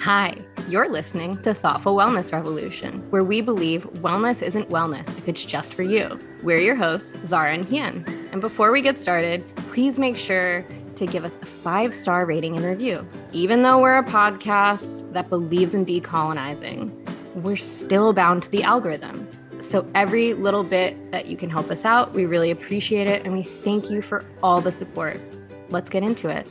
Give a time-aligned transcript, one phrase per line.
[0.00, 0.34] Hi,
[0.66, 5.74] you're listening to Thoughtful Wellness Revolution, where we believe wellness isn't wellness if it's just
[5.74, 6.18] for you.
[6.42, 8.06] We're your hosts, Zara and Hien.
[8.32, 12.56] And before we get started, please make sure to give us a five star rating
[12.56, 13.06] and review.
[13.32, 16.90] Even though we're a podcast that believes in decolonizing,
[17.34, 19.28] we're still bound to the algorithm.
[19.60, 23.26] So, every little bit that you can help us out, we really appreciate it.
[23.26, 25.20] And we thank you for all the support.
[25.68, 26.48] Let's get into it.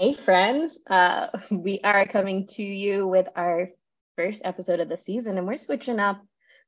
[0.00, 0.78] Hey, friends.
[0.88, 3.70] Uh, we are coming to you with our
[4.14, 6.22] first episode of the season, and we're switching up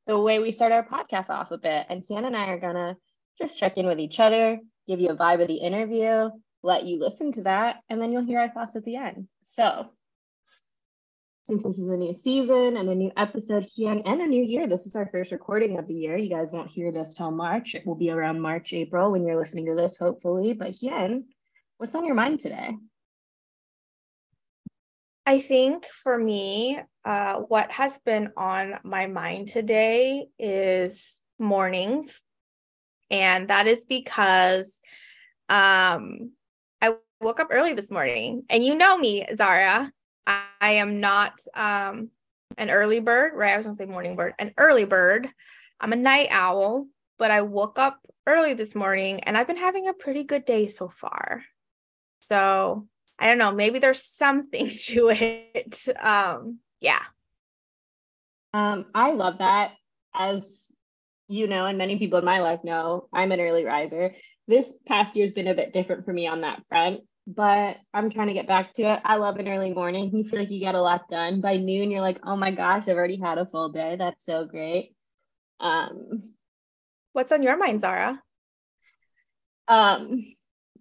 [0.09, 1.87] the way we start our podcast off a bit.
[1.89, 2.97] And Hien and I are going to
[3.41, 6.31] just check in with each other, give you a vibe of the interview,
[6.65, 9.29] let you listen to that, and then you'll hear our thoughts at the end.
[9.43, 9.87] So,
[11.45, 14.67] since this is a new season and a new episode here and a new year,
[14.67, 16.17] this is our first recording of the year.
[16.17, 17.77] You guys won't hear this till March.
[17.77, 20.53] It will be around March, April when you're listening to this, hopefully.
[20.53, 21.27] But Hien,
[21.79, 22.75] what's on your mind today?
[25.27, 32.23] I think for me, uh, what has been on my mind today is mornings.
[33.11, 34.81] And that is because
[35.49, 36.33] um,
[36.81, 38.45] I woke up early this morning.
[38.49, 39.93] And you know me, Zara.
[40.27, 42.11] I, I am not um
[42.59, 43.53] an early bird, right?
[43.53, 45.29] I was gonna say morning bird, an early bird.
[45.81, 46.87] I'm a night owl,
[47.19, 50.67] but I woke up early this morning and I've been having a pretty good day
[50.67, 51.43] so far.
[52.21, 52.87] So
[53.21, 55.87] I don't know, maybe there's something to it.
[56.01, 57.03] Um, yeah.
[58.53, 59.73] Um, I love that.
[60.15, 60.73] As
[61.29, 64.15] you know, and many people in my life know, I'm an early riser.
[64.49, 68.27] This past year's been a bit different for me on that front but I'm trying
[68.27, 69.01] to get back to it.
[69.05, 70.11] I love an early morning.
[70.13, 71.41] You feel like you get a lot done.
[71.41, 73.95] By noon, you're like, oh my gosh, I've already had a full day.
[73.97, 74.97] That's so great.
[75.61, 76.35] Um,
[77.13, 78.23] What's on your mind, Zara?
[79.67, 80.25] Um,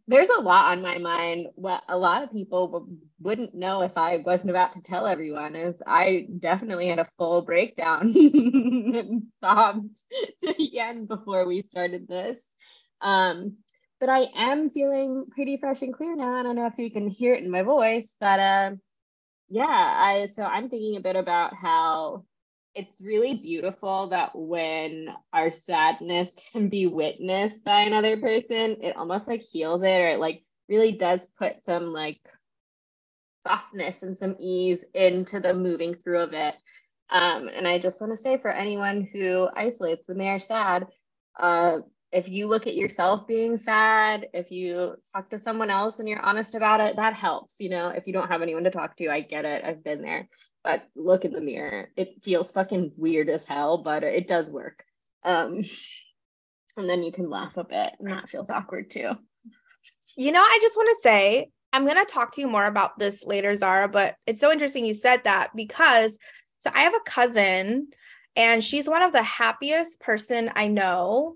[0.09, 1.47] there's a lot on my mind.
[1.53, 2.89] What a lot of people
[3.21, 7.43] wouldn't know if I wasn't about to tell everyone is I definitely had a full
[7.43, 9.95] breakdown and sobbed
[10.41, 12.55] to the end before we started this.
[13.01, 13.57] Um,
[13.99, 16.35] but I am feeling pretty fresh and clear now.
[16.35, 18.71] I don't know if you can hear it in my voice, but uh,
[19.47, 22.25] yeah, I so I'm thinking a bit about how
[22.79, 29.27] it's really beautiful that when our sadness can be witnessed by another person, it almost
[29.27, 32.21] like heals it or it like really does put some like
[33.43, 36.55] softness and some ease into the moving through of it.
[37.09, 40.87] Um, and I just want to say for anyone who isolates when they are sad,
[41.37, 41.79] uh,
[42.11, 46.21] if you look at yourself being sad, if you talk to someone else and you're
[46.21, 47.59] honest about it, that helps.
[47.59, 49.63] You know, if you don't have anyone to talk to, I get it.
[49.63, 50.27] I've been there.
[50.63, 51.89] But look in the mirror.
[51.95, 54.83] It feels fucking weird as hell, but it does work.
[55.23, 55.61] Um,
[56.77, 59.11] and then you can laugh a bit, and that feels awkward too.
[60.17, 62.97] You know, I just want to say, I'm going to talk to you more about
[62.97, 66.17] this later, Zara, but it's so interesting you said that because
[66.57, 67.89] so I have a cousin
[68.35, 71.35] and she's one of the happiest person I know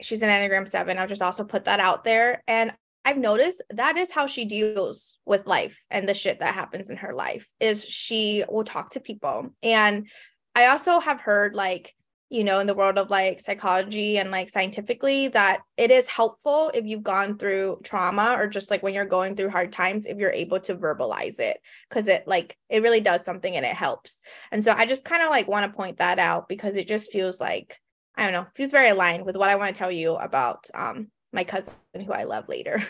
[0.00, 0.98] she's an Enneagram 7.
[0.98, 2.42] I'll just also put that out there.
[2.46, 2.72] And
[3.06, 6.96] I've noticed that is how she deals with life and the shit that happens in
[6.96, 9.54] her life is she will talk to people.
[9.62, 10.08] And
[10.56, 11.94] I also have heard like,
[12.30, 16.72] you know, in the world of like psychology and like scientifically that it is helpful
[16.74, 20.18] if you've gone through trauma or just like when you're going through hard times if
[20.18, 21.58] you're able to verbalize it
[21.90, 24.20] cuz it like it really does something and it helps.
[24.50, 27.12] And so I just kind of like want to point that out because it just
[27.12, 27.78] feels like
[28.16, 31.08] I don't know, feels very aligned with what I want to tell you about um,
[31.32, 32.82] my cousin who I love later.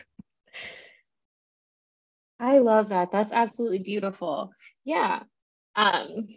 [2.39, 3.11] I love that.
[3.11, 4.53] That's absolutely beautiful.
[4.85, 5.23] Yeah.
[5.75, 6.29] Um,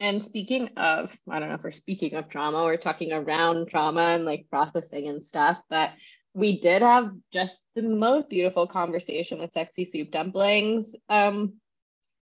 [0.00, 4.02] and speaking of, I don't know if we're speaking of trauma, we're talking around trauma
[4.02, 5.90] and like processing and stuff, but
[6.34, 11.54] we did have just the most beautiful conversation with Sexy Soup Dumplings um,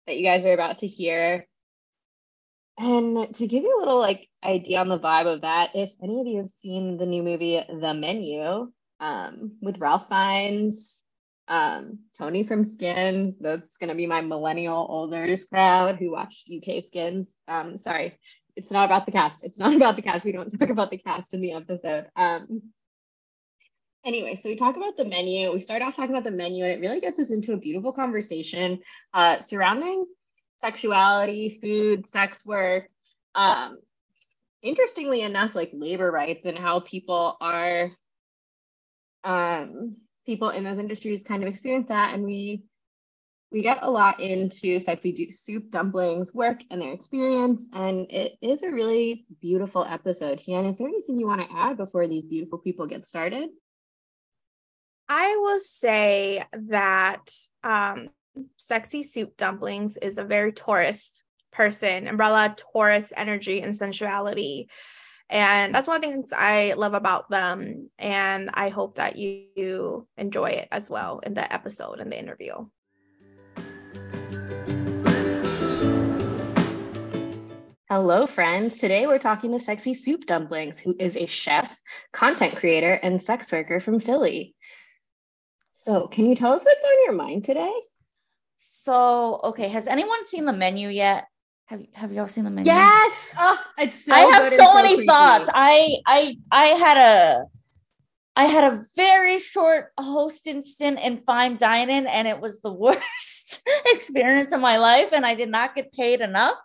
[0.07, 1.47] that you guys are about to hear.
[2.77, 6.19] And to give you a little like idea on the vibe of that, if any
[6.19, 11.01] of you have seen the new movie The Menu um, with Ralph Fiennes,
[11.47, 17.33] um, Tony from Skins, that's gonna be my millennial olders crowd who watched UK Skins.
[17.47, 18.19] Um, sorry,
[18.57, 19.43] it's not about the cast.
[19.43, 20.25] It's not about the cast.
[20.25, 22.07] We don't talk about the cast in the episode.
[22.17, 22.73] Um,
[24.03, 25.53] anyway, so we talk about the menu.
[25.53, 27.93] We start off talking about the menu, and it really gets us into a beautiful
[27.93, 28.79] conversation
[29.13, 30.05] uh, surrounding
[30.57, 32.89] sexuality, food, sex work.
[33.33, 33.79] Um,
[34.61, 37.89] interestingly enough, like labor rights and how people are,
[39.23, 42.13] um, people in those industries kind of experience that.
[42.13, 42.63] And we
[43.55, 48.63] we get a lot into sexy soup dumplings work and their experience and it is
[48.63, 52.57] a really beautiful episode Hien, is there anything you want to add before these beautiful
[52.57, 53.49] people get started
[55.07, 57.23] i will say that
[57.63, 58.09] um,
[58.57, 64.69] Sexy Soup Dumplings is a very Taurus person, umbrella Taurus energy and sensuality.
[65.29, 67.89] And that's one of the things I love about them.
[67.97, 72.65] And I hope that you enjoy it as well in the episode and the interview.
[77.89, 78.79] Hello, friends.
[78.79, 81.79] Today we're talking to Sexy Soup Dumplings, who is a chef,
[82.11, 84.55] content creator, and sex worker from Philly.
[85.71, 87.71] So, can you tell us what's on your mind today?
[88.57, 91.27] So, okay, has anyone seen the menu yet?
[91.67, 92.71] Have Have y'all seen the menu?
[92.71, 93.33] Yes.
[93.37, 95.07] Oh, it's so I have so, so many creepy.
[95.07, 95.49] thoughts.
[95.53, 97.45] I I I had a
[98.35, 103.67] I had a very short host stint in fine dining, and it was the worst
[103.87, 106.57] experience of my life, and I did not get paid enough.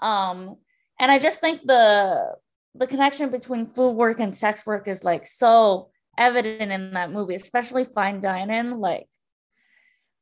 [0.00, 0.56] Um,
[1.00, 2.34] and I just think the
[2.74, 7.36] the connection between food work and sex work is like so evident in that movie,
[7.36, 8.78] especially fine dining.
[8.80, 9.06] Like,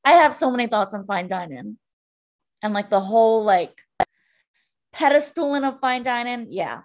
[0.05, 1.79] I have so many thoughts on fine dining,
[2.63, 3.81] and like the whole like
[4.95, 6.47] pedestaling of fine dining.
[6.51, 6.81] Yeah.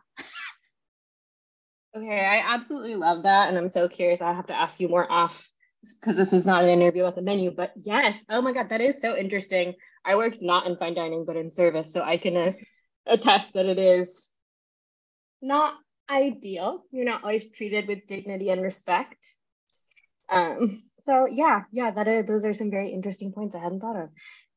[1.96, 4.22] Okay, I absolutely love that, and I'm so curious.
[4.22, 5.50] I have to ask you more off
[6.00, 7.52] because this is not an interview about the menu.
[7.52, 9.74] But yes, oh my god, that is so interesting.
[10.06, 12.52] I worked not in fine dining, but in service, so I can uh,
[13.08, 14.30] attest that it is
[15.42, 15.74] not
[16.10, 16.84] ideal.
[16.92, 19.18] You're not always treated with dignity and respect.
[20.30, 23.96] Um, so yeah, yeah, that are those are some very interesting points I hadn't thought
[23.96, 24.10] of.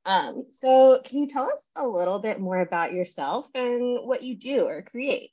[0.05, 4.35] Um, so can you tell us a little bit more about yourself and what you
[4.35, 5.31] do or create?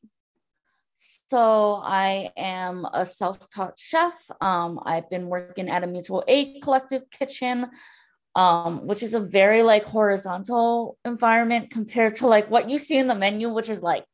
[0.98, 4.14] So I am a self-taught chef.
[4.42, 7.66] Um, I've been working at a mutual aid collective kitchen,
[8.36, 13.08] um, which is a very like horizontal environment compared to like what you see in
[13.08, 14.06] the menu, which is like,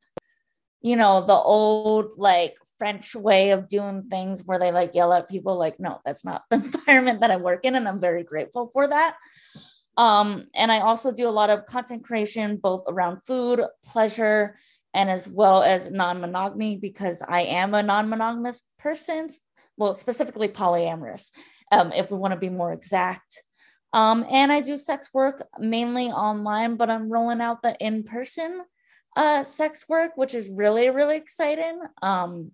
[0.82, 5.30] you know, the old like French way of doing things where they like yell at
[5.30, 5.58] people.
[5.58, 8.86] Like, no, that's not the environment that I work in, and I'm very grateful for
[8.86, 9.16] that.
[9.96, 14.58] Um, and I also do a lot of content creation, both around food, pleasure,
[14.94, 19.30] and as well as non monogamy, because I am a non monogamous person,
[19.78, 21.32] well, specifically polyamorous,
[21.72, 23.44] um, if we want to be more exact.
[23.94, 28.62] Um, and I do sex work mainly online, but I'm rolling out the in person
[29.16, 32.52] uh, sex work, which is really, really exciting um,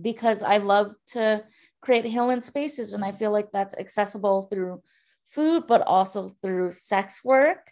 [0.00, 1.44] because I love to
[1.80, 2.92] create healing spaces.
[2.92, 4.82] And I feel like that's accessible through
[5.30, 7.70] food, but also through sex work.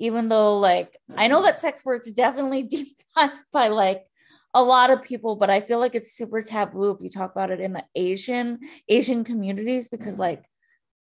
[0.00, 2.62] Even though, like, I know that sex work is definitely
[3.16, 4.04] defined by like
[4.52, 7.50] a lot of people, but I feel like it's super taboo if you talk about
[7.50, 8.58] it in the Asian
[8.88, 10.44] Asian communities because, like,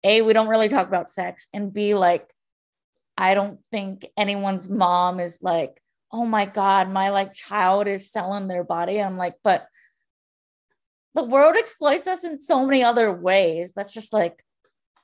[0.03, 2.27] a we don't really talk about sex, and b like,
[3.17, 5.81] I don't think anyone's mom is like,
[6.11, 9.01] oh my god, my like child is selling their body.
[9.01, 9.67] I'm like, but
[11.13, 13.73] the world exploits us in so many other ways.
[13.75, 14.43] That's just like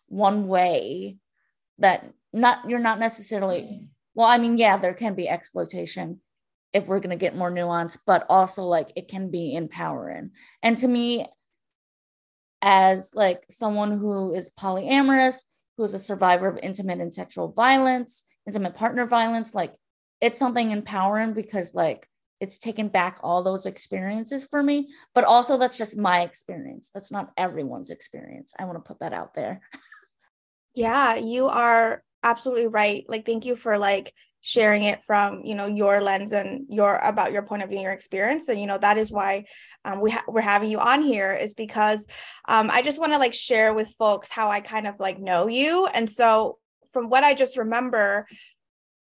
[0.07, 1.17] one way
[1.79, 6.19] that not you're not necessarily well i mean yeah there can be exploitation
[6.73, 10.31] if we're going to get more nuance but also like it can be empowering
[10.63, 11.25] and to me
[12.61, 15.41] as like someone who is polyamorous
[15.77, 19.73] who is a survivor of intimate and sexual violence intimate partner violence like
[20.19, 22.07] it's something empowering because like
[22.39, 26.89] it's taken back all those experiences for me but also that's just my experience.
[26.93, 28.53] That's not everyone's experience.
[28.59, 29.61] I want to put that out there.
[30.75, 33.03] Yeah, you are absolutely right.
[33.07, 37.33] Like, thank you for like sharing it from you know your lens and your about
[37.33, 38.47] your point of view your experience.
[38.47, 39.45] And you know that is why
[39.83, 42.05] um, we ha- we're having you on here is because
[42.47, 45.47] um, i just want to like share with folks how i kind of like know
[45.47, 45.87] you.
[45.87, 46.59] And so
[46.93, 48.27] from what i just remember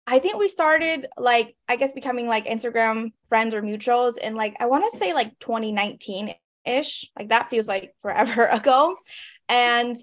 [0.06, 4.54] i think we started like i guess becoming like instagram friends or mutuals in like
[4.60, 6.34] i want to say like 2019
[6.64, 8.96] ish like that feels like forever ago
[9.48, 9.96] and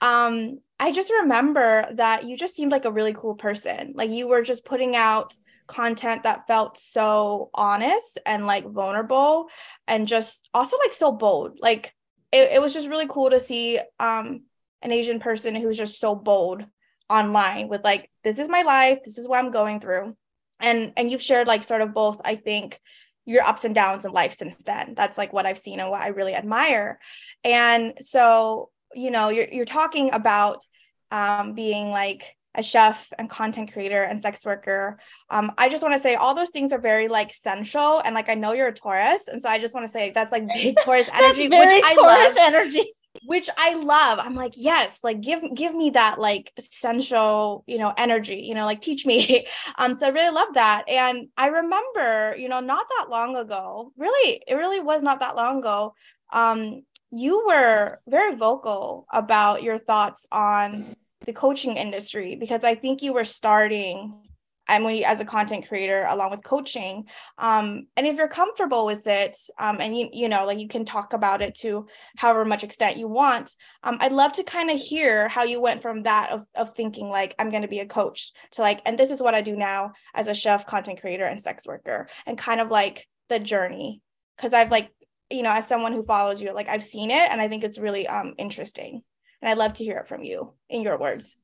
[0.00, 3.92] um I just remember that you just seemed like a really cool person.
[3.94, 5.34] Like you were just putting out
[5.66, 9.48] content that felt so honest and like vulnerable
[9.88, 11.58] and just also like so bold.
[11.60, 11.94] Like
[12.30, 14.42] it, it was just really cool to see um
[14.82, 16.64] an Asian person who's just so bold
[17.08, 20.16] online with like this is my life, this is what I'm going through.
[20.60, 22.80] And and you've shared like sort of both, I think,
[23.24, 24.94] your ups and downs in life since then.
[24.96, 26.98] That's like what I've seen and what I really admire.
[27.44, 30.64] And so you know you're you're talking about
[31.10, 34.98] um, being like a chef and content creator and sex worker.
[35.28, 38.30] Um, I just want to say all those things are very like sensual and like
[38.30, 40.76] I know you're a Taurus, and so I just want to say that's like big
[40.84, 42.54] Taurus energy, That's very which I Taurus love.
[42.54, 42.92] energy.
[43.26, 44.18] Which I love.
[44.18, 48.64] I'm like, yes, like give give me that like sensual, you know, energy, you know,
[48.64, 49.46] like teach me.
[49.78, 50.88] um, so I really love that.
[50.88, 55.36] And I remember, you know, not that long ago, really, it really was not that
[55.36, 55.94] long ago.
[56.32, 63.02] Um, you were very vocal about your thoughts on the coaching industry because I think
[63.02, 64.25] you were starting
[64.68, 67.04] I'm when you, as a content creator along with coaching
[67.38, 70.84] um, and if you're comfortable with it um, and you you know like you can
[70.84, 74.78] talk about it to however much extent you want um, i'd love to kind of
[74.78, 77.86] hear how you went from that of, of thinking like i'm going to be a
[77.86, 81.24] coach to like and this is what i do now as a chef content creator
[81.24, 84.02] and sex worker and kind of like the journey.
[84.36, 84.90] Because i've like
[85.30, 87.78] you know as someone who follows you like i've seen it and i think it's
[87.78, 89.02] really um interesting
[89.40, 91.42] and i'd love to hear it from you in your words.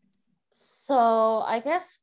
[0.50, 1.98] So i guess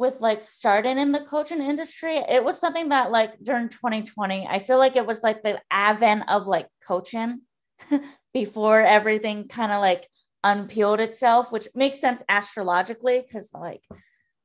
[0.00, 4.58] with like starting in the coaching industry, it was something that like during 2020, I
[4.58, 7.42] feel like it was like the advent of like coaching
[8.32, 10.08] before everything kind of like
[10.42, 13.82] unpeeled itself, which makes sense astrologically because like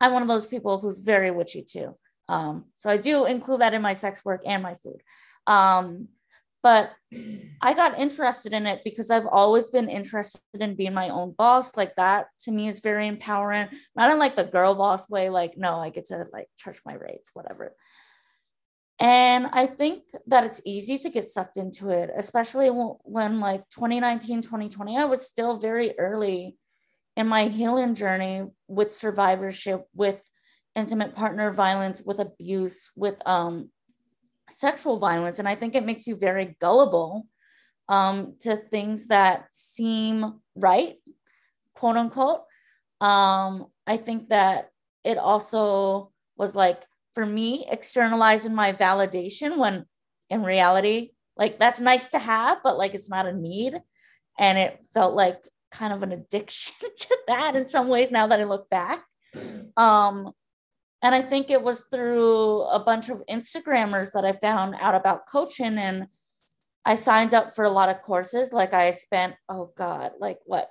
[0.01, 1.95] I'm one of those people who's very witchy too.
[2.27, 5.01] Um, so I do include that in my sex work and my food.
[5.47, 6.09] Um,
[6.65, 6.93] but
[7.61, 11.77] I got interested in it because I've always been interested in being my own boss.
[11.77, 13.67] Like that to me is very empowering.
[13.95, 16.95] Not in like the girl boss way, like, no, I get to like charge my
[16.95, 17.75] rates, whatever.
[18.99, 23.69] And I think that it's easy to get sucked into it, especially when, when like
[23.69, 26.57] 2019, 2020, I was still very early
[27.15, 30.19] in my healing journey with survivorship, with
[30.73, 33.69] intimate partner violence, with abuse, with um,
[34.49, 35.39] sexual violence.
[35.39, 37.27] And I think it makes you very gullible
[37.89, 40.95] um, to things that seem right,
[41.73, 42.41] quote unquote.
[43.01, 44.69] Um, I think that
[45.03, 46.81] it also was like,
[47.13, 49.85] for me, externalizing my validation when
[50.29, 53.75] in reality, like that's nice to have, but like it's not a need.
[54.37, 58.39] And it felt like kind of an addiction to that in some ways now that
[58.39, 59.03] I look back.
[59.77, 60.31] Um,
[61.01, 65.27] and I think it was through a bunch of Instagrammers that I found out about
[65.27, 65.77] coaching.
[65.77, 66.07] And
[66.85, 68.53] I signed up for a lot of courses.
[68.53, 70.69] Like I spent, oh God, like what,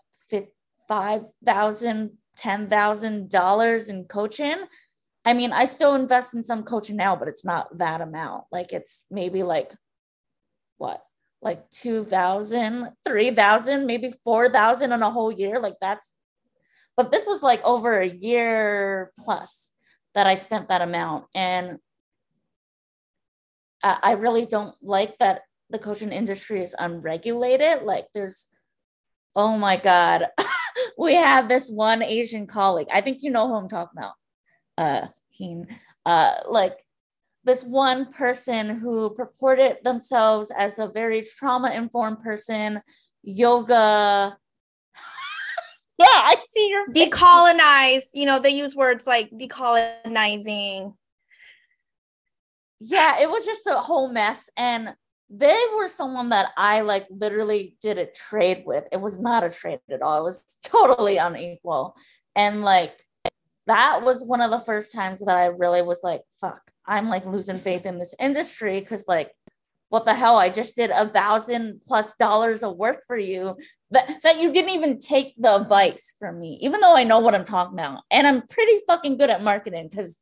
[0.90, 4.56] $5,000, $10,000 in coaching.
[5.24, 8.44] I mean, I still invest in some coaching now, but it's not that amount.
[8.52, 9.72] Like it's maybe like
[10.78, 11.02] what,
[11.40, 15.60] like 2000, 3000, maybe 4000 in a whole year.
[15.60, 16.12] Like that's,
[16.96, 19.70] but this was like over a year plus
[20.14, 21.26] that I spent that amount.
[21.34, 21.78] And
[23.82, 27.82] I, really don't like that the coaching industry is unregulated.
[27.82, 28.46] Like there's,
[29.36, 30.26] oh my God,
[30.98, 32.88] we have this one Asian colleague.
[32.92, 34.14] I think you know who I'm talking about.
[34.78, 35.66] Uh, Hien.
[36.06, 36.78] Uh, like
[37.44, 42.80] this one person who purported themselves as a very trauma informed person,
[43.22, 44.38] yoga
[45.98, 48.04] yeah, I see your decolonize.
[48.12, 50.94] You know, they use words like decolonizing.
[52.80, 54.50] Yeah, it was just a whole mess.
[54.56, 54.94] And
[55.30, 58.84] they were someone that I like literally did a trade with.
[58.92, 60.18] It was not a trade at all.
[60.18, 61.96] It was totally unequal.
[62.34, 63.00] And like
[63.66, 67.24] that was one of the first times that I really was like, fuck, I'm like
[67.24, 69.30] losing faith in this industry because like
[69.94, 73.56] what the hell i just did a thousand plus dollars of work for you
[73.92, 77.32] that, that you didn't even take the advice from me even though i know what
[77.32, 78.02] i'm talking about.
[78.10, 80.18] And i'm pretty fucking good at marketing because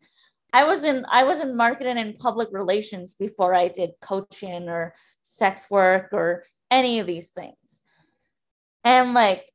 [0.52, 4.92] i was in i was in marketing and public relations before i did coaching or
[5.22, 7.82] sex work or any of these things.
[8.84, 9.46] And like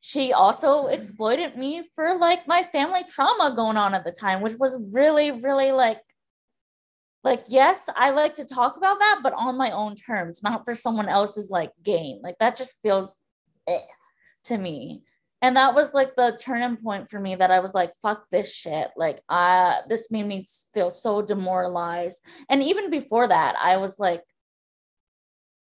[0.00, 4.54] she also exploited me for like my family trauma going on at the time which
[4.58, 6.00] was really really like
[7.26, 10.74] like yes i like to talk about that but on my own terms not for
[10.74, 12.20] someone else's like gain.
[12.22, 13.18] Like that just feels
[13.68, 13.78] eh,
[14.44, 15.02] to me.
[15.42, 18.54] And that was like the turning point for me that i was like fuck this
[18.54, 18.88] shit.
[18.96, 22.24] Like uh this made me feel so demoralized.
[22.48, 24.22] And even before that i was like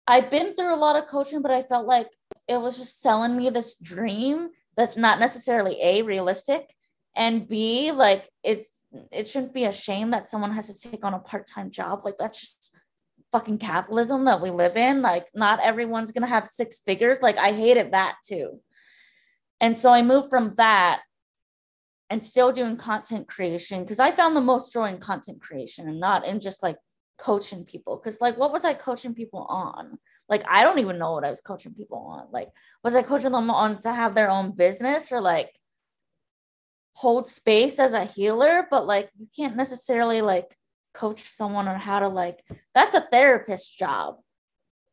[0.07, 2.09] i've been through a lot of coaching but i felt like
[2.47, 6.75] it was just selling me this dream that's not necessarily a realistic
[7.17, 11.15] and b like it's it shouldn't be a shame that someone has to take on
[11.15, 12.03] a part-time job.
[12.05, 12.77] Like that's just
[13.33, 15.03] fucking capitalism that we live in.
[15.03, 17.23] Like not everyone's gonna have six figures.
[17.23, 18.61] Like i hated that too.
[19.61, 21.03] And so i moved from that
[22.11, 25.99] and still doing content creation because i found the most joy in content creation and
[25.99, 26.77] not in just like
[27.19, 27.97] coaching people.
[27.97, 29.99] Because like what was i coaching people on?
[30.29, 32.27] Like i don't even know what i was coaching people on.
[32.31, 32.51] Like
[32.85, 35.51] was i coaching them on to have their own business or like
[36.95, 40.57] hold space as a healer, but like you can't necessarily like
[40.95, 42.43] coach someone on how to like
[42.75, 44.17] that's a therapist job.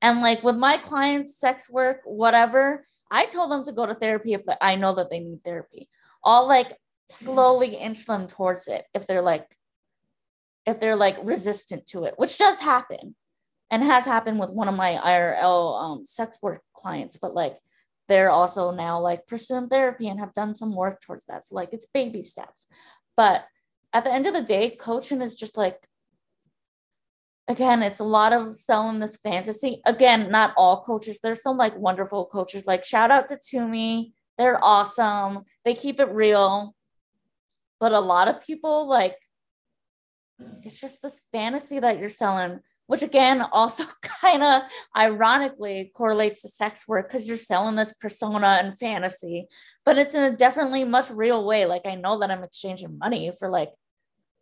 [0.01, 4.33] And like with my clients, sex work, whatever, I tell them to go to therapy
[4.33, 5.89] if I know that they need therapy.
[6.25, 6.75] I'll like
[7.09, 9.55] slowly inch them towards it if they're like
[10.65, 13.15] if they're like resistant to it, which does happen
[13.69, 17.57] and has happened with one of my IRL um, sex work clients, but like
[18.11, 21.47] they're also now like pursuing therapy and have done some work towards that.
[21.47, 22.67] So like it's baby steps.
[23.15, 23.45] But
[23.93, 25.87] at the end of the day, coaching is just like
[27.47, 29.81] again, it's a lot of selling this fantasy.
[29.85, 31.19] Again, not all coaches.
[31.21, 32.67] There's some like wonderful coaches.
[32.67, 34.13] Like shout out to Toomey.
[34.37, 35.43] They're awesome.
[35.63, 36.75] They keep it real.
[37.79, 39.15] But a lot of people like
[40.63, 42.59] it's just this fantasy that you're selling
[42.91, 43.85] which again also
[44.21, 44.63] kind of
[44.97, 49.47] ironically correlates to sex work because you're selling this persona and fantasy,
[49.85, 51.65] but it's in a definitely much real way.
[51.65, 53.69] Like I know that I'm exchanging money for like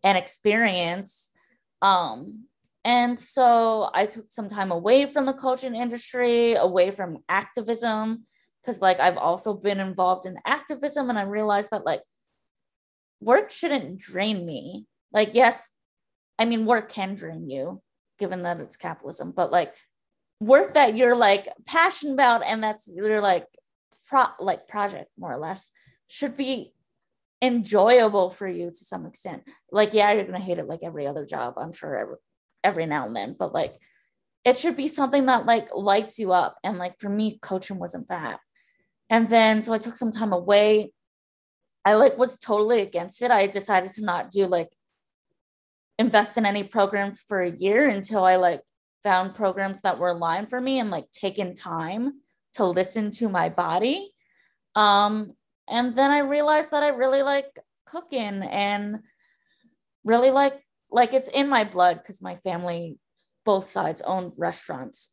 [0.03, 1.29] an experience.
[1.83, 2.45] Um,
[2.83, 8.23] and so I took some time away from the coaching industry, away from activism,
[8.63, 12.01] because like I've also been involved in activism and I realized that like
[13.21, 14.87] work shouldn't drain me.
[15.13, 15.69] Like, yes,
[16.39, 17.83] I mean, work can drain you,
[18.19, 19.75] given that it's capitalism, but like
[20.39, 23.45] work that you're like passionate about and that's your like
[24.07, 25.71] pro like project more or less
[26.07, 26.73] should be
[27.41, 29.43] enjoyable for you to some extent.
[29.71, 32.15] Like, yeah, you're gonna hate it like every other job, I'm sure every,
[32.63, 33.75] every now and then, but like
[34.45, 36.57] it should be something that like lights you up.
[36.63, 38.39] And like for me, coaching wasn't that.
[39.09, 40.93] And then so I took some time away.
[41.85, 43.31] I like was totally against it.
[43.31, 44.69] I decided to not do like
[45.99, 48.61] invest in any programs for a year until I like
[49.03, 52.13] found programs that were aligned for me and like taken time
[52.53, 54.11] to listen to my body.
[54.75, 55.33] Um,
[55.67, 58.99] and then I realized that I really like cooking and
[60.03, 62.97] really like like it's in my blood because my family
[63.45, 65.09] both sides owned restaurants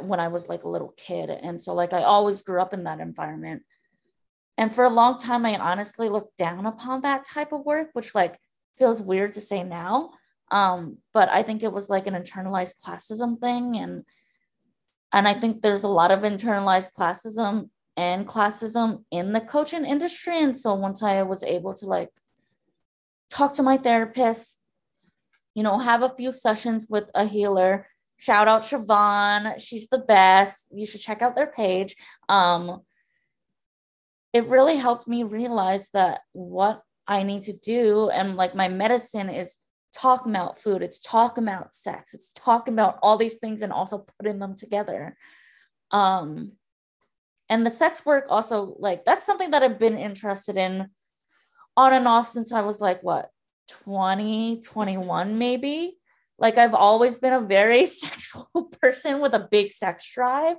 [0.00, 1.30] when I was like a little kid.
[1.30, 3.62] And so like I always grew up in that environment.
[4.56, 8.14] And for a long time, I honestly looked down upon that type of work, which
[8.14, 8.38] like
[8.78, 10.12] feels weird to say now.
[10.52, 13.78] Um, but I think it was like an internalized classism thing.
[13.78, 14.04] And
[15.12, 20.38] and I think there's a lot of internalized classism and classism in the coaching industry.
[20.38, 22.10] And so once I was able to like
[23.30, 24.58] talk to my therapist,
[25.54, 27.86] you know, have a few sessions with a healer.
[28.18, 29.60] Shout out Siobhan.
[29.60, 30.66] She's the best.
[30.70, 31.96] You should check out their page.
[32.28, 32.82] Um,
[34.32, 39.28] it really helped me realize that what I need to do and like my medicine
[39.28, 39.58] is
[39.92, 44.06] talking about food, it's talking about sex, it's talking about all these things and also
[44.18, 45.16] putting them together.
[45.90, 46.52] Um,
[47.48, 50.88] and the sex work also, like, that's something that I've been interested in
[51.76, 53.30] on and off since I was like, what,
[53.84, 55.96] 20, 21, maybe?
[56.38, 60.56] Like, I've always been a very sexual person with a big sex drive.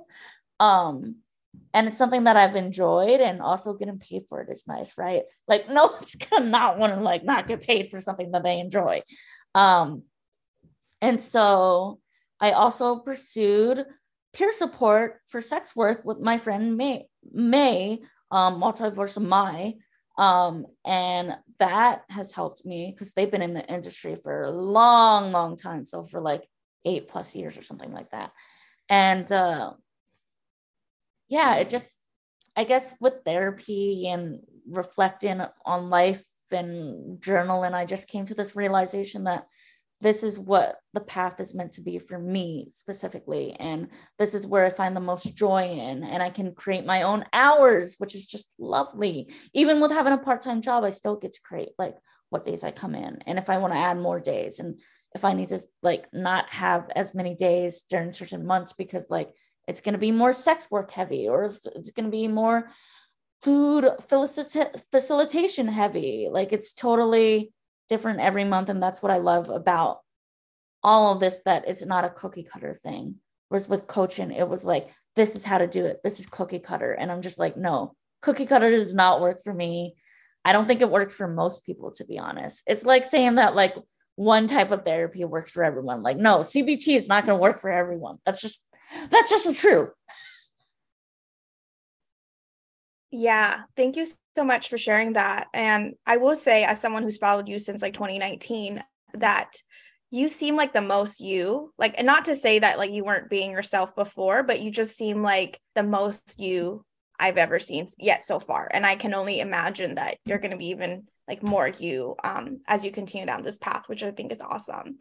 [0.60, 1.16] Um,
[1.72, 5.22] and it's something that I've enjoyed and also getting paid for it is nice, right?
[5.48, 8.60] Like no one's gonna not want to like not get paid for something that they
[8.60, 9.02] enjoy.
[9.54, 10.04] Um,
[11.02, 12.00] and so
[12.40, 13.84] I also pursued
[14.32, 19.74] peer support for sex work with my friend May, May, um, multiverse Mai.
[20.16, 25.32] Um, and that has helped me because they've been in the industry for a long,
[25.32, 25.86] long time.
[25.86, 26.44] So for like
[26.84, 28.30] eight plus years or something like that.
[28.88, 29.72] And uh
[31.28, 32.00] yeah, it just,
[32.56, 38.54] I guess with therapy and reflecting on life and journaling, I just came to this
[38.54, 39.46] realization that
[40.00, 43.56] this is what the path is meant to be for me specifically.
[43.58, 46.04] And this is where I find the most joy in.
[46.04, 49.32] And I can create my own hours, which is just lovely.
[49.54, 51.94] Even with having a part time job, I still get to create like
[52.28, 53.20] what days I come in.
[53.26, 54.78] And if I want to add more days, and
[55.14, 59.30] if I need to like not have as many days during certain months because like
[59.66, 62.68] it's going to be more sex work heavy or it's going to be more
[63.42, 63.90] food
[64.90, 66.28] facilitation heavy.
[66.30, 67.52] Like it's totally
[67.88, 69.98] different every month and that's what i love about
[70.82, 73.16] all of this that it's not a cookie cutter thing.
[73.48, 76.00] Whereas with coaching it was like this is how to do it.
[76.02, 76.92] This is cookie cutter.
[76.92, 79.94] And i'm just like no cookie cutter does not work for me.
[80.44, 82.62] I don't think it works for most people to be honest.
[82.66, 83.74] It's like saying that like
[84.16, 86.02] one type of therapy works for everyone.
[86.02, 88.18] Like no cbt is not going to work for everyone.
[88.24, 88.64] That's just
[89.10, 89.90] that's just true.
[93.10, 95.46] Yeah, thank you so much for sharing that.
[95.54, 98.82] And I will say, as someone who's followed you since like 2019,
[99.14, 99.52] that
[100.10, 101.72] you seem like the most you.
[101.78, 104.96] Like, and not to say that like you weren't being yourself before, but you just
[104.96, 106.84] seem like the most you
[107.18, 108.68] I've ever seen yet so far.
[108.72, 112.60] And I can only imagine that you're going to be even like more you um,
[112.66, 114.98] as you continue down this path, which I think is awesome.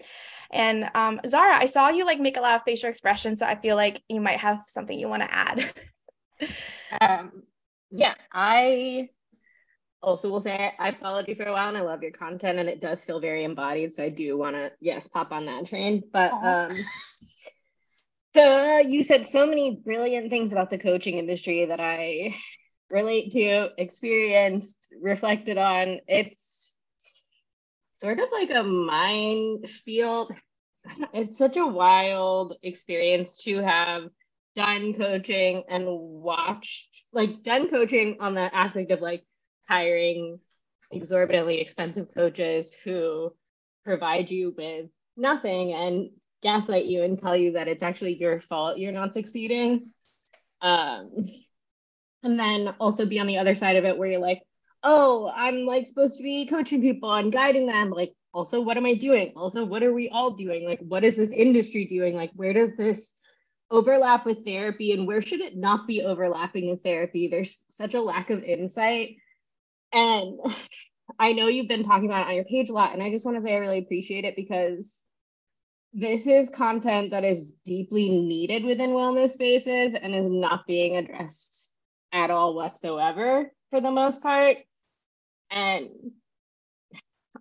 [0.51, 3.55] And um, Zara, I saw you like make a lot of facial expressions, so I
[3.55, 5.73] feel like you might have something you want to add.
[7.01, 7.43] um,
[7.89, 9.09] yeah, I
[10.01, 12.67] also will say I followed you for a while and I love your content and
[12.67, 13.93] it does feel very embodied.
[13.93, 16.77] So I do want to yes pop on that train, but um,
[18.33, 22.36] So you said so many brilliant things about the coaching industry that I
[22.93, 25.99] relate to, experienced, reflected on.
[26.08, 26.75] It's
[27.91, 30.32] sort of like a minefield.
[31.12, 34.03] It's such a wild experience to have
[34.56, 39.25] done coaching and watched, like, done coaching on the aspect of like
[39.67, 40.39] hiring
[40.91, 43.34] exorbitantly expensive coaches who
[43.84, 44.86] provide you with
[45.17, 46.12] nothing and
[46.43, 49.89] gaslight you and tell you that it's actually your fault you're not succeeding.
[50.62, 51.12] Um,
[52.23, 54.41] and then also be on the other side of it where you're like,
[54.81, 57.89] oh, I'm like supposed to be coaching people and guiding them.
[57.91, 59.33] Like, also, what am I doing?
[59.36, 60.65] Also, what are we all doing?
[60.65, 62.15] Like, what is this industry doing?
[62.15, 63.13] Like, where does this
[63.69, 67.27] overlap with therapy and where should it not be overlapping in therapy?
[67.27, 69.17] There's such a lack of insight.
[69.91, 70.39] And
[71.19, 73.25] I know you've been talking about it on your page a lot, and I just
[73.25, 75.03] want to say I really appreciate it because
[75.91, 81.69] this is content that is deeply needed within wellness spaces and is not being addressed
[82.13, 84.58] at all whatsoever for the most part.
[85.52, 85.89] And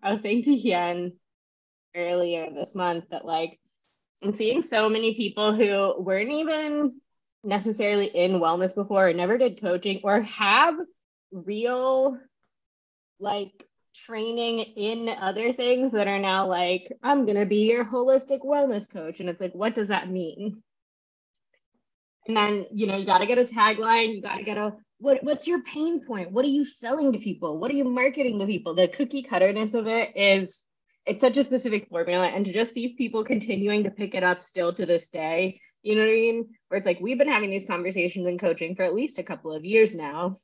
[0.03, 1.13] I was saying to Hien
[1.95, 3.61] earlier this month that like
[4.23, 7.01] I'm seeing so many people who weren't even
[7.45, 10.75] necessarily in wellness before or never did coaching or have
[11.33, 12.19] real
[13.19, 18.91] like training in other things that are now like, I'm to be your holistic wellness
[18.91, 19.21] coach.
[19.21, 20.63] And it's like, what does that mean?
[22.27, 24.75] And then, you know, you got to get a tagline, you got to get a,
[24.99, 26.31] what, what's your pain point?
[26.31, 27.59] What are you selling to people?
[27.59, 28.75] What are you marketing to people?
[28.75, 30.65] The cookie cutterness of it is,
[31.05, 32.29] it's such a specific formula.
[32.29, 35.97] And to just see people continuing to pick it up still to this day, you
[35.97, 36.49] know what I mean?
[36.69, 39.53] Where it's like, we've been having these conversations in coaching for at least a couple
[39.53, 40.37] of years now.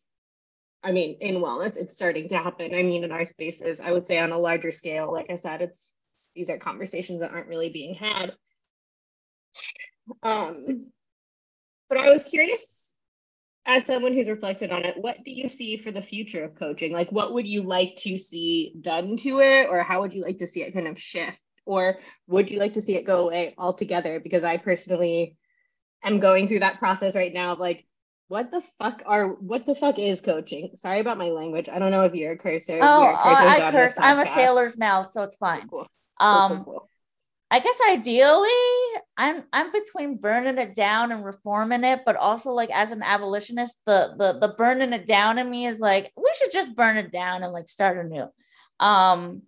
[0.82, 2.74] I mean, in wellness, it's starting to happen.
[2.74, 5.62] I mean, in our spaces, I would say on a larger scale, like I said,
[5.62, 5.94] it's
[6.34, 8.32] these are conversations that aren't really being had.
[10.22, 10.90] Um,
[11.88, 12.94] but I was curious,
[13.66, 16.92] as someone who's reflected on it, what do you see for the future of coaching?
[16.92, 20.38] Like, what would you like to see done to it, or how would you like
[20.38, 23.54] to see it kind of shift, or would you like to see it go away
[23.58, 24.20] altogether?
[24.20, 25.36] Because I personally
[26.02, 27.84] am going through that process right now of like,
[28.28, 30.72] what the fuck are what the fuck is coaching?
[30.74, 31.68] Sorry about my language.
[31.68, 32.78] I don't know if you're a cursor.
[32.80, 33.96] Oh, I curse.
[33.98, 35.66] I'm a sailor's mouth, so it's fine.
[35.66, 35.88] Cool.
[36.20, 36.90] Um, cool, cool,
[37.50, 42.70] I guess ideally, I'm I'm between burning it down and reforming it, but also like
[42.70, 46.52] as an abolitionist, the the the burning it down in me is like we should
[46.52, 48.26] just burn it down and like start anew.
[48.80, 49.42] Um,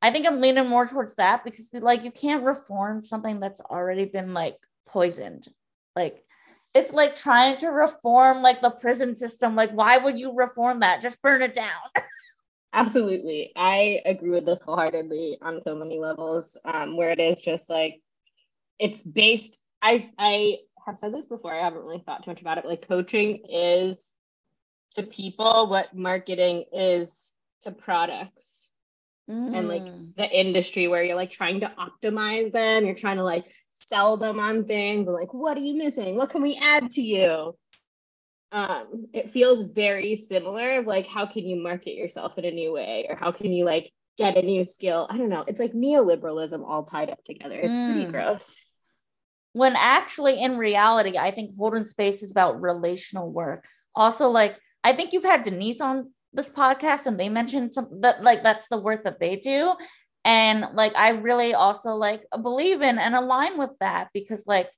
[0.00, 4.04] I think I'm leaning more towards that because like you can't reform something that's already
[4.04, 5.48] been like poisoned.
[5.96, 6.24] Like
[6.74, 9.56] it's like trying to reform like the prison system.
[9.56, 11.00] Like, why would you reform that?
[11.02, 11.68] Just burn it down.
[12.72, 13.52] Absolutely.
[13.54, 18.00] I agree with this wholeheartedly on so many levels, um, where it is just like
[18.78, 19.58] it's based.
[19.80, 22.64] I I have said this before, I haven't really thought too much about it.
[22.64, 24.14] Like coaching is
[24.94, 27.32] to people what marketing is
[27.62, 28.70] to products.
[29.30, 29.56] Mm.
[29.56, 30.16] And like mm.
[30.16, 33.46] the industry where you're like trying to optimize them, you're trying to like
[33.92, 37.54] sell them on things like what are you missing what can we add to you
[38.52, 43.06] um it feels very similar like how can you market yourself in a new way?
[43.08, 45.06] Or how can you like get a new skill?
[45.10, 45.44] I don't know.
[45.46, 47.58] It's like neoliberalism all tied up together.
[47.58, 47.92] It's mm.
[47.94, 48.62] pretty gross.
[49.54, 53.66] When actually in reality i think holding space is about relational work.
[53.96, 58.22] Also like i think you've had denise on this podcast and they mentioned some that
[58.22, 59.74] like that's the work that they do.
[60.24, 64.70] And like i really also like believe in and align with that because like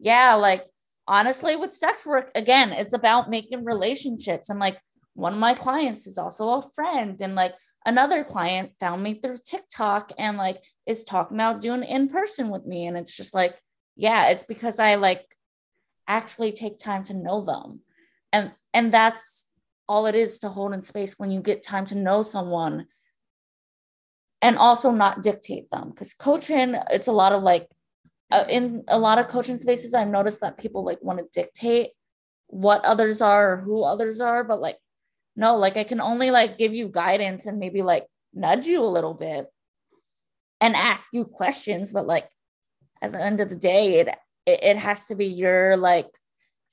[0.00, 0.64] yeah like
[1.08, 4.50] honestly with sex work again it's about making relationships.
[4.50, 4.78] And like
[5.14, 7.20] one of my clients is also a friend.
[7.20, 12.08] And like another client found me through tiktok and like is talking about doing in
[12.08, 12.86] person with me.
[12.86, 13.58] And it's just like
[13.96, 15.26] yeah it's because i like
[16.08, 17.80] actually take time to know them.
[18.32, 19.46] And and that's
[19.88, 22.86] all it is to hold in space when you get time to know someone
[24.42, 25.90] and also not dictate them.
[25.90, 27.68] Because coaching it's a lot of like
[28.30, 31.90] uh, in a lot of coaching spaces i've noticed that people like want to dictate
[32.48, 34.76] what others are or who others are but like
[35.36, 38.84] no like i can only like give you guidance and maybe like nudge you a
[38.84, 39.46] little bit
[40.60, 42.28] and ask you questions but like
[43.02, 44.08] at the end of the day it
[44.48, 46.08] it, it has to be your like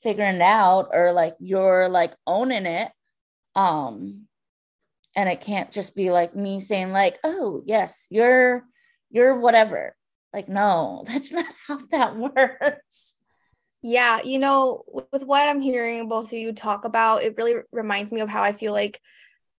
[0.02, 2.92] figuring it out or like you're like owning it.
[3.56, 4.28] Um
[5.16, 8.64] and it can't just be like me saying like oh yes you're
[9.12, 9.96] you're whatever
[10.36, 13.16] like no that's not how that works.
[13.82, 18.12] Yeah you know with what i'm hearing both of you talk about it really reminds
[18.12, 19.00] me of how i feel like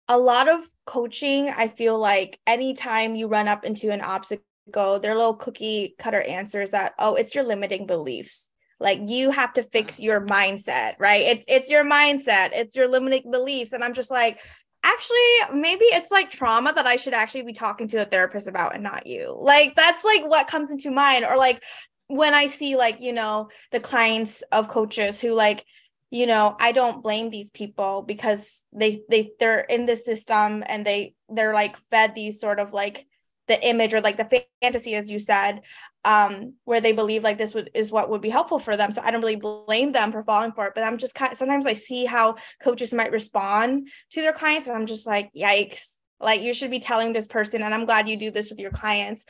[0.08, 5.14] a lot of coaching i feel like anytime you run up into an obstacle their
[5.14, 8.50] little cookie cutter answers that oh it's your limiting beliefs.
[8.78, 10.04] Like you have to fix mm-hmm.
[10.04, 11.22] your mindset right?
[11.22, 13.72] It's it's your mindset it's your limiting beliefs.
[13.72, 14.40] And i'm just like
[14.82, 18.74] actually maybe it's like trauma that i should actually be talking to a therapist about
[18.74, 19.36] and not you.
[19.38, 21.24] Like that's like what comes into mind.
[21.24, 21.62] Or like
[22.08, 25.64] when i see like you know the clients of coaches who like
[26.10, 30.86] you know i don't blame these people because they they they're in this system and
[30.86, 33.06] they they're like fed these sort of like
[33.48, 35.62] the image or like the fantasy as you said
[36.06, 38.92] um where they believe like this would is what would be helpful for them.
[38.92, 41.36] So i don't really blame them for falling for it but i'm just kind of
[41.38, 45.96] sometimes i see how coaches might respond to their clients and i'm just like yikes.
[46.18, 48.70] Like you should be telling this person and i'm glad you do this with your
[48.70, 49.26] clients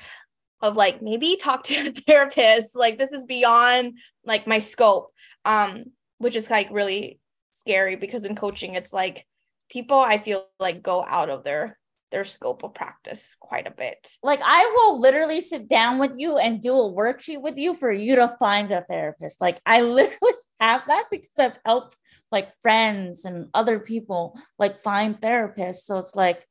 [0.61, 2.77] of like maybe talk to a therapist.
[2.77, 5.12] Like this is beyond like my scope.
[5.45, 5.87] Um
[6.19, 7.19] which is like really
[7.53, 9.27] scary because in coaching it's like
[9.71, 11.79] people i feel like go out of their
[12.11, 14.16] their scope of practice quite a bit.
[14.23, 17.92] Like I will literally sit down with you and do a worksheet with you for
[17.92, 19.40] you to find a therapist.
[19.40, 21.97] Like I literally have that because I've helped
[22.31, 25.85] like friends and other people like find therapists.
[25.85, 26.47] So it's like,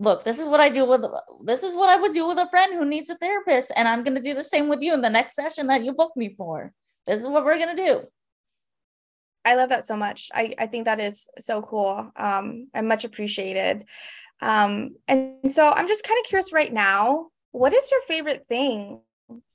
[0.00, 1.04] look, this is what I do with
[1.44, 3.72] this is what I would do with a friend who needs a therapist.
[3.76, 6.12] And I'm gonna do the same with you in the next session that you book
[6.16, 6.72] me for.
[7.06, 8.04] This is what we're gonna do.
[9.44, 10.30] I love that so much.
[10.34, 13.84] I, I think that is so cool Um, I'm much appreciated.
[14.40, 19.00] Um, and so I'm just kind of curious right now, what is your favorite thing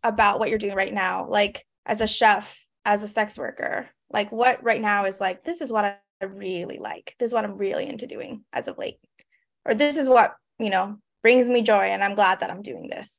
[0.04, 1.28] about what you're doing right now?
[1.28, 5.62] Like as a chef, as a sex worker, like what right now is like, this
[5.62, 7.15] is what I really like.
[7.19, 8.99] This is what I'm really into doing as of late.
[9.65, 12.88] Or this is what, you know, brings me joy and I'm glad that I'm doing
[12.89, 13.18] this.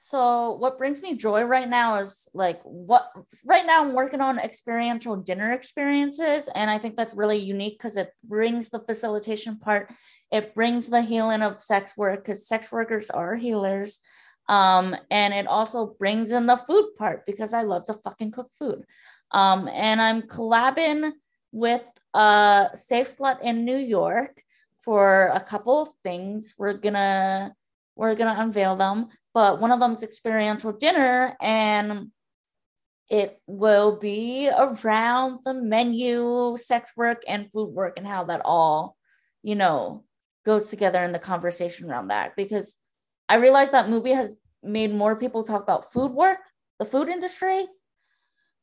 [0.00, 3.10] So what brings me joy right now is like what
[3.44, 7.96] right now I'm working on experiential dinner experiences and I think that's really unique cuz
[7.96, 9.92] it brings the facilitation part.
[10.30, 13.98] It brings the healing of sex work cuz sex workers are healers.
[14.48, 18.52] Um and it also brings in the food part because I love to fucking cook
[18.56, 18.84] food.
[19.32, 21.12] Um and I'm collabing
[21.50, 21.84] with
[22.14, 24.44] a safe slut in New York
[24.78, 26.54] for a couple of things.
[26.56, 27.52] We're going to
[27.96, 32.10] we're going to unveil them but one of them's experiential dinner and
[33.08, 38.96] it will be around the menu sex work and food work and how that all
[39.44, 40.02] you know
[40.44, 42.34] goes together in the conversation around that.
[42.34, 42.74] Because
[43.28, 46.40] i realize that movie has made more people talk about food work
[46.80, 47.64] the food industry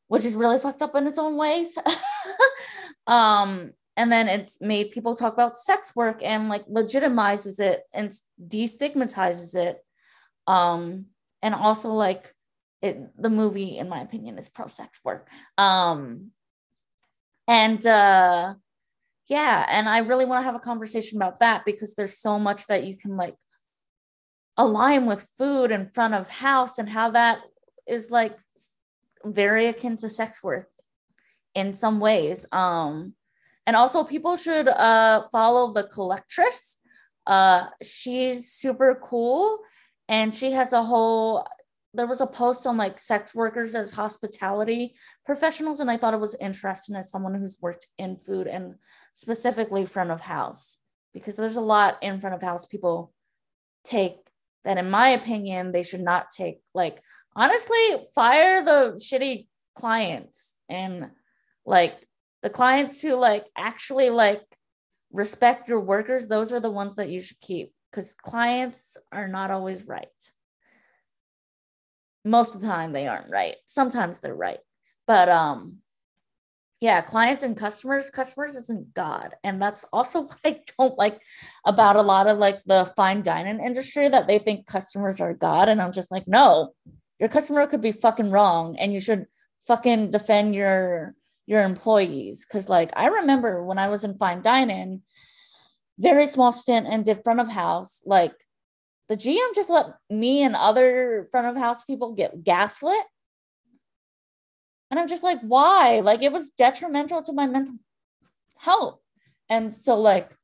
[0.08, 1.78] which is really fucked up in its own ways.
[3.06, 8.12] Um and then it's made people talk about sex work and like legitimizes it and
[8.46, 9.78] destigmatizes it
[10.46, 11.06] um
[11.42, 12.32] and also like
[12.82, 15.28] it the movie in my opinion is pro sex work.
[15.58, 16.30] Um
[17.48, 18.54] and uh
[19.28, 22.66] yeah and i really want to have a conversation about that because there's so much
[22.66, 23.36] that you can like
[24.56, 27.38] align with food in front of house and how that
[27.86, 28.36] is like
[29.24, 30.68] very akin to sex work
[31.54, 32.46] in some ways.
[32.52, 33.14] Um
[33.66, 36.78] and also people should uh follow the collectress.
[37.26, 39.58] Uh she's super cool
[40.08, 41.46] and she has a whole
[41.94, 46.20] there was a post on like sex workers as hospitality professionals and i thought it
[46.20, 48.74] was interesting as someone who's worked in food and
[49.14, 50.78] specifically front of house
[51.16, 53.10] because there's a lot in front of house people
[53.84, 54.16] take
[54.66, 56.58] that in my opinion they should not take.
[56.74, 57.00] Like
[57.34, 61.10] honestly fire the shitty clients and
[61.64, 62.06] like
[62.42, 64.42] the clients who like actually like
[65.12, 69.50] respect your workers those are the ones that you should keep because clients are not
[69.50, 70.06] always right.
[72.26, 73.56] Most of the time they aren't right.
[73.64, 74.58] Sometimes they're right.
[75.06, 75.78] But um
[76.78, 79.34] yeah, clients and customers, customers isn't God.
[79.42, 81.22] And that's also what I don't like
[81.64, 85.70] about a lot of like the fine dining industry that they think customers are God.
[85.70, 86.74] And I'm just like, no,
[87.18, 89.24] your customer could be fucking wrong and you should
[89.66, 91.14] fucking defend your
[91.46, 92.44] your employees.
[92.44, 95.00] Cause like I remember when I was in fine dining,
[95.98, 98.02] very small stint and did front of house.
[98.04, 98.34] Like
[99.08, 103.04] the GM just let me and other front of house people get gaslit.
[104.90, 106.00] And I'm just like, why?
[106.00, 107.74] Like it was detrimental to my mental
[108.56, 109.00] health.
[109.48, 110.34] And so, like,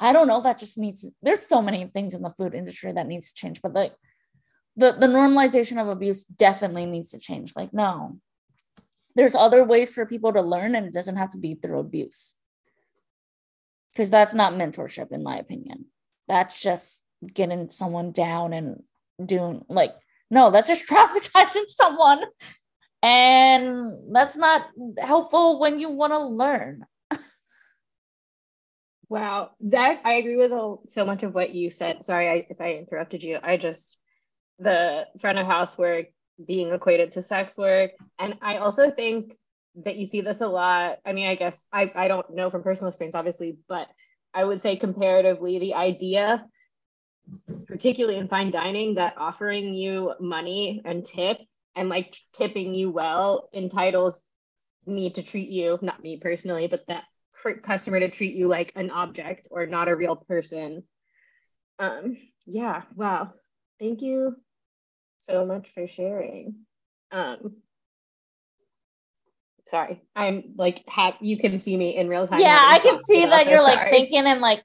[0.00, 2.92] I don't know, that just needs to, there's so many things in the food industry
[2.92, 3.94] that needs to change, but like
[4.76, 7.54] the, the normalization of abuse definitely needs to change.
[7.56, 8.18] Like, no,
[9.16, 12.34] there's other ways for people to learn and it doesn't have to be through abuse
[13.92, 15.86] because that's not mentorship in my opinion.
[16.26, 17.02] That's just
[17.34, 18.82] getting someone down and
[19.24, 19.94] doing like
[20.30, 22.24] no that's just traumatizing someone.
[23.02, 26.84] And that's not helpful when you want to learn.
[29.10, 30.52] Wow that i agree with
[30.88, 32.04] so much of what you said.
[32.04, 33.96] Sorry I, if i interrupted you i just
[34.58, 36.08] the front of house work
[36.46, 37.92] being equated to sex work.
[38.18, 39.34] And I also think
[39.84, 40.98] that you see this a lot.
[41.04, 43.88] I mean, I guess I, I don't know from personal experience, obviously, but
[44.34, 46.46] I would say comparatively, the idea,
[47.66, 51.38] particularly in fine dining, that offering you money and tip
[51.74, 54.30] and like tipping you well entitles
[54.86, 57.04] me to treat you, not me personally, but that
[57.62, 60.82] customer to treat you like an object or not a real person.
[61.78, 63.32] Um, yeah, wow.
[63.78, 64.36] Thank you
[65.18, 66.66] so much for sharing.
[67.12, 67.56] Um,
[69.68, 72.40] sorry, I'm like, have you can see me in real time.
[72.40, 73.76] Yeah, I can see that you're sorry.
[73.76, 74.62] like thinking and like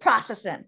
[0.00, 0.64] processing.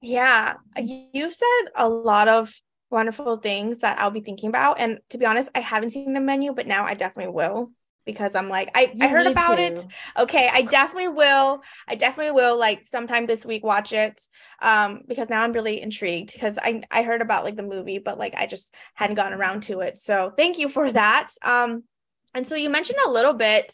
[0.00, 2.52] Yeah, you've said a lot of
[2.90, 4.78] wonderful things that I'll be thinking about.
[4.78, 7.70] And to be honest, I haven't seen the menu, but now I definitely will
[8.04, 9.62] because I'm like, I, I heard about to.
[9.62, 9.86] it.
[10.18, 11.62] Okay, I definitely will.
[11.86, 14.20] I definitely will like sometime this week watch it.
[14.60, 18.18] Um, because now I'm really intrigued because I, I heard about like the movie, but
[18.18, 19.98] like I just hadn't gotten around to it.
[19.98, 21.28] So thank you for that.
[21.42, 21.84] Um,
[22.34, 23.72] and so you mentioned a little bit,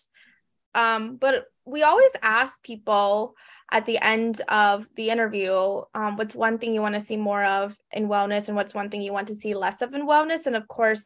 [0.75, 3.35] um, but we always ask people
[3.71, 5.53] at the end of the interview
[5.95, 8.89] um, what's one thing you want to see more of in wellness and what's one
[8.89, 11.05] thing you want to see less of in wellness and of course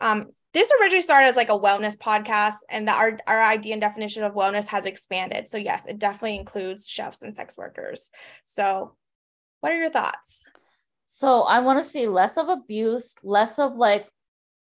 [0.00, 3.80] um, this originally started as like a wellness podcast and that our, our idea and
[3.80, 5.48] definition of wellness has expanded.
[5.48, 8.10] So yes it definitely includes chefs and sex workers.
[8.44, 8.94] So
[9.60, 10.44] what are your thoughts?
[11.04, 14.08] So i want to see less of abuse less of like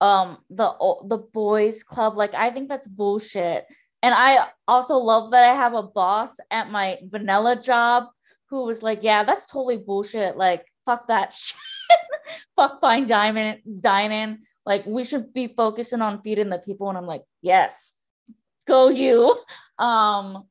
[0.00, 0.72] um the
[1.06, 2.16] the boys club.
[2.16, 3.66] Like i think that's bullshit.
[4.04, 8.04] And I also love that I have a boss at my vanilla job
[8.50, 10.36] who was like, yeah, that's totally bullshit.
[10.36, 11.58] Like, fuck that shit.
[12.56, 14.38] fuck fine diamond dining.
[14.66, 16.88] Like, we should be focusing on feeding the people.
[16.88, 17.92] And I'm like, yes,
[18.66, 19.36] go you.
[19.76, 20.44] Um,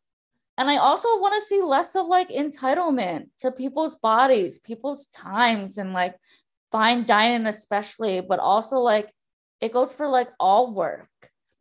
[0.57, 5.77] and I also want to see less of like entitlement to people's bodies, people's times,
[5.77, 6.15] and like
[6.73, 9.09] fine dining, especially, but also like
[9.61, 11.07] it goes for like all work,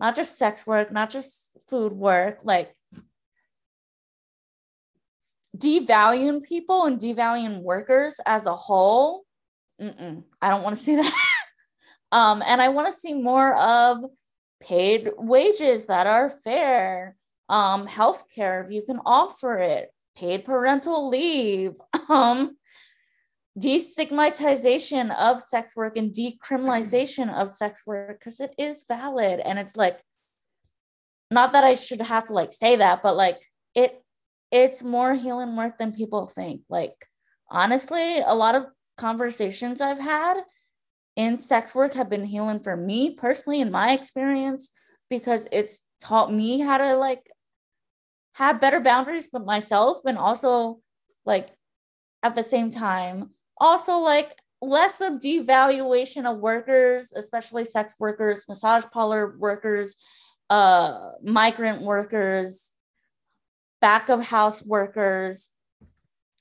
[0.00, 2.74] not just sex work, not just food work, like
[5.56, 9.24] devaluing people and devaluing workers as a whole.
[9.80, 11.12] Mm-mm, I don't want to see that.
[12.12, 14.04] um, and I want to see more of
[14.60, 17.16] paid wages that are fair,
[17.48, 21.72] um, healthcare if you can offer it, paid parental leave,
[22.08, 22.56] um,
[23.58, 29.76] destigmatization of sex work and decriminalization of sex work because it is valid and it's
[29.76, 30.00] like
[31.30, 33.40] not that I should have to like say that, but like
[33.74, 34.01] it
[34.52, 36.60] it's more healing work than people think.
[36.68, 36.94] Like
[37.50, 40.36] honestly, a lot of conversations I've had
[41.16, 44.70] in sex work have been healing for me personally in my experience
[45.10, 47.26] because it's taught me how to like
[48.34, 50.80] have better boundaries with myself and also
[51.26, 51.50] like
[52.22, 58.84] at the same time also like less of devaluation of workers especially sex workers massage
[58.90, 59.96] parlor workers
[60.52, 62.71] uh, migrant workers,
[63.82, 65.50] back of house workers,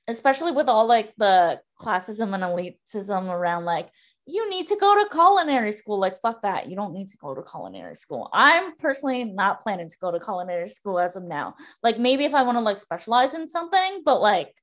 [0.08, 3.90] especially with all like the classism and elitism around like
[4.28, 6.00] you need to go to culinary school.
[6.00, 6.70] Like, fuck that.
[6.70, 8.30] You don't need to go to culinary school.
[8.32, 11.56] I'm personally not planning to go to culinary school as of now.
[11.82, 14.54] Like, maybe if I want to like specialize in something, but like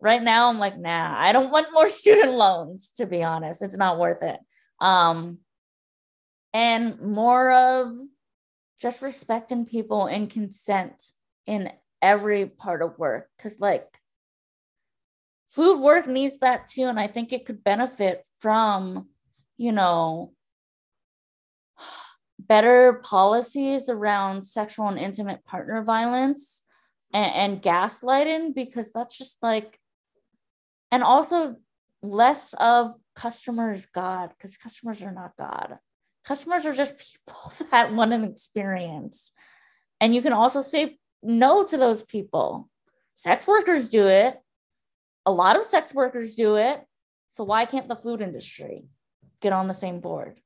[0.00, 3.62] right now, I'm like, nah, I don't want more student loans, to be honest.
[3.62, 4.38] It's not worth it.
[4.80, 5.38] Um,
[6.52, 7.94] and more of
[8.80, 11.02] just respecting people and consent
[11.46, 11.70] in
[12.04, 13.98] every part of work because like
[15.48, 19.08] food work needs that too and i think it could benefit from
[19.56, 20.32] you know
[22.38, 26.62] better policies around sexual and intimate partner violence
[27.12, 29.78] and, and gaslighting because that's just like
[30.92, 31.56] and also
[32.02, 35.78] less of customers god because customers are not god
[36.24, 39.32] Customers are just people that want an experience.
[40.00, 42.68] And you can also say no to those people.
[43.14, 44.36] Sex workers do it.
[45.26, 46.80] A lot of sex workers do it.
[47.30, 48.84] So why can't the food industry
[49.40, 50.40] get on the same board?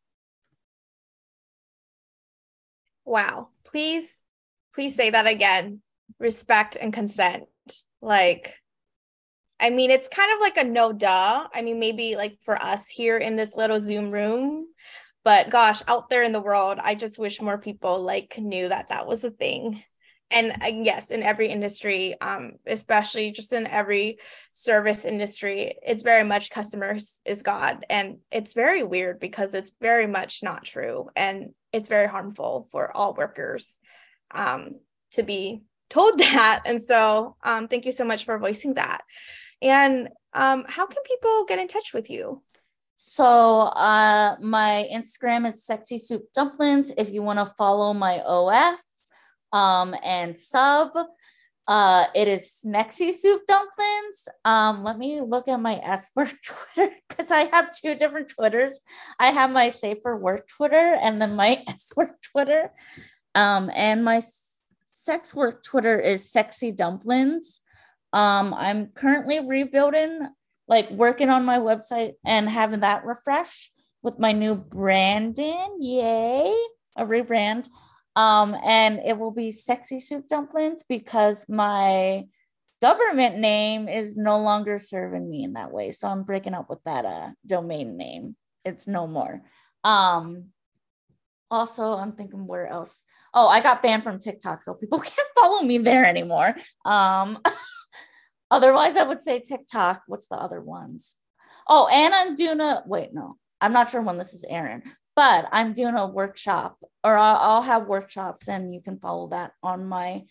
[3.04, 3.48] Wow.
[3.64, 4.24] Please,
[4.74, 5.80] please say that again.
[6.18, 7.44] Respect and consent.
[8.00, 8.54] Like,
[9.60, 11.48] I mean, it's kind of like a no duh.
[11.52, 14.68] I mean, maybe like for us here in this little Zoom room,
[15.24, 18.88] but gosh out there in the world i just wish more people like knew that
[18.88, 19.82] that was a thing
[20.30, 24.18] and uh, yes in every industry um, especially just in every
[24.52, 27.84] service industry it's very much customers is god.
[27.88, 31.08] And it's very weird because it's very much not true.
[31.16, 33.78] And it's very harmful for all workers
[34.30, 34.80] um,
[35.12, 36.62] to be told that.
[36.66, 39.00] And so um, thank you so much for voicing that.
[39.62, 42.42] And um, how can people get in touch with you?
[42.96, 46.90] So uh, my Instagram is sexy soup dumplings.
[46.98, 48.78] If you want to follow my OF
[49.52, 50.90] um, and sub,
[51.66, 54.28] uh, it is Smexy Soup Dumplings.
[54.44, 58.80] Um, let me look at my S Work Twitter because I have two different Twitters.
[59.18, 62.72] I have my Safer Work Twitter and then my S Work Twitter.
[63.34, 64.22] Um, and my
[65.08, 67.60] sex work Twitter is Sexy Dumplings.
[68.12, 70.20] Um, I'm currently rebuilding
[70.66, 73.70] like working on my website and having that refresh
[74.02, 75.78] with my new branding.
[75.80, 76.54] Yay,
[76.96, 77.68] a rebrand.
[78.18, 82.24] Um, and it will be Sexy Soup Dumplings because my
[82.82, 85.92] government name is no longer serving me in that way.
[85.92, 88.34] So I'm breaking up with that uh, domain name.
[88.64, 89.42] It's no more.
[89.84, 90.46] Um,
[91.48, 93.04] also, I'm thinking where else?
[93.32, 96.56] Oh, I got banned from TikTok, so people can't follow me there anymore.
[96.84, 97.38] Um,
[98.50, 100.02] Otherwise, I would say TikTok.
[100.08, 101.14] What's the other ones?
[101.68, 104.82] Oh, Anna and I'm doing a wait, no, I'm not sure when this is airing,
[105.18, 109.50] but I'm doing a workshop or I'll, I'll have workshops and you can follow that
[109.64, 110.22] on my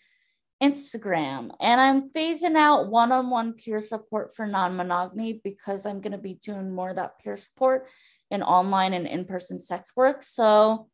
[0.64, 1.52] Instagram.
[1.60, 6.14] And I'm phasing out one on one peer support for non monogamy because I'm going
[6.14, 7.90] to be doing more of that peer support
[8.32, 10.24] in online and in person sex work.
[10.24, 10.88] So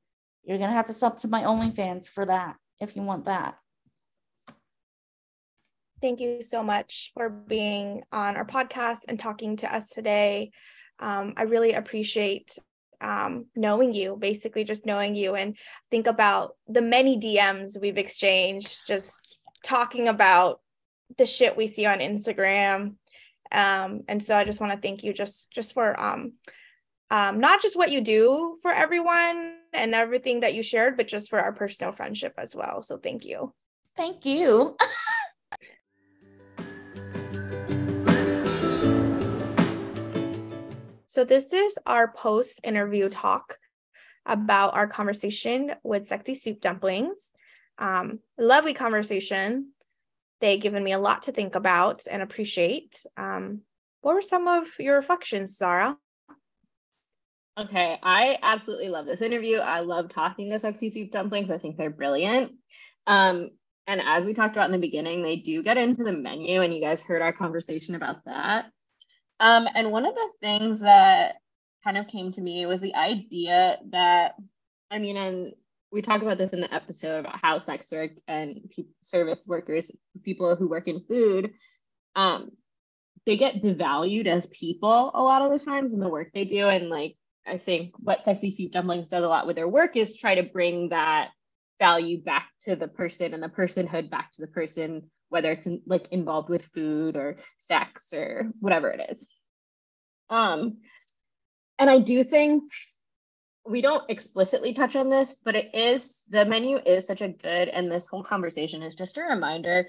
[0.43, 3.59] you're going to have to sub to my OnlyFans for that if you want that.
[6.01, 10.49] Thank you so much for being on our podcast and talking to us today.
[10.99, 12.57] Um, I really appreciate
[13.03, 15.57] um, knowing you, basically just knowing you, and
[15.91, 20.61] think about the many DMs we've exchanged, just talking about
[21.17, 22.95] the shit we see on Instagram.
[23.51, 26.33] Um, and so I just want to thank you just just for um,
[27.11, 31.29] um, not just what you do for everyone and everything that you shared, but just
[31.29, 32.81] for our personal friendship as well.
[32.81, 33.53] So thank you.
[33.95, 34.75] Thank you.
[41.13, 43.59] So, this is our post interview talk
[44.25, 47.33] about our conversation with Sexy Soup Dumplings.
[47.77, 49.73] Um, lovely conversation.
[50.41, 53.05] They've given me a lot to think about and appreciate.
[53.15, 53.61] Um,
[54.01, 55.95] what were some of your reflections, Zara?
[57.59, 59.57] Okay, I absolutely love this interview.
[59.57, 61.51] I love talking to Sexy Soup Dumplings.
[61.51, 62.53] I think they're brilliant.
[63.05, 63.51] Um,
[63.85, 66.73] and as we talked about in the beginning, they do get into the menu, and
[66.73, 68.71] you guys heard our conversation about that.
[69.39, 71.35] Um, and one of the things that
[71.83, 74.35] kind of came to me was the idea that,
[74.89, 75.53] I mean, and
[75.91, 79.91] we talk about this in the episode about how sex work and pe- service workers,
[80.23, 81.53] people who work in food,
[82.15, 82.51] um,
[83.25, 86.67] they get devalued as people a lot of the times in the work they do.
[86.67, 87.15] And like,
[87.45, 90.43] I think what Sexy Soup Dumplings does a lot with their work is try to
[90.43, 91.29] bring that
[91.79, 95.81] value back to the person and the personhood back to the person whether it's in,
[95.87, 99.27] like involved with food or sex or whatever it is.
[100.29, 100.77] Um,
[101.79, 102.63] and I do think
[103.67, 107.67] we don't explicitly touch on this, but it is the menu is such a good,
[107.67, 109.87] and this whole conversation is just a reminder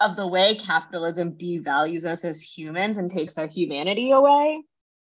[0.00, 4.62] of the way capitalism devalues us as humans and takes our humanity away,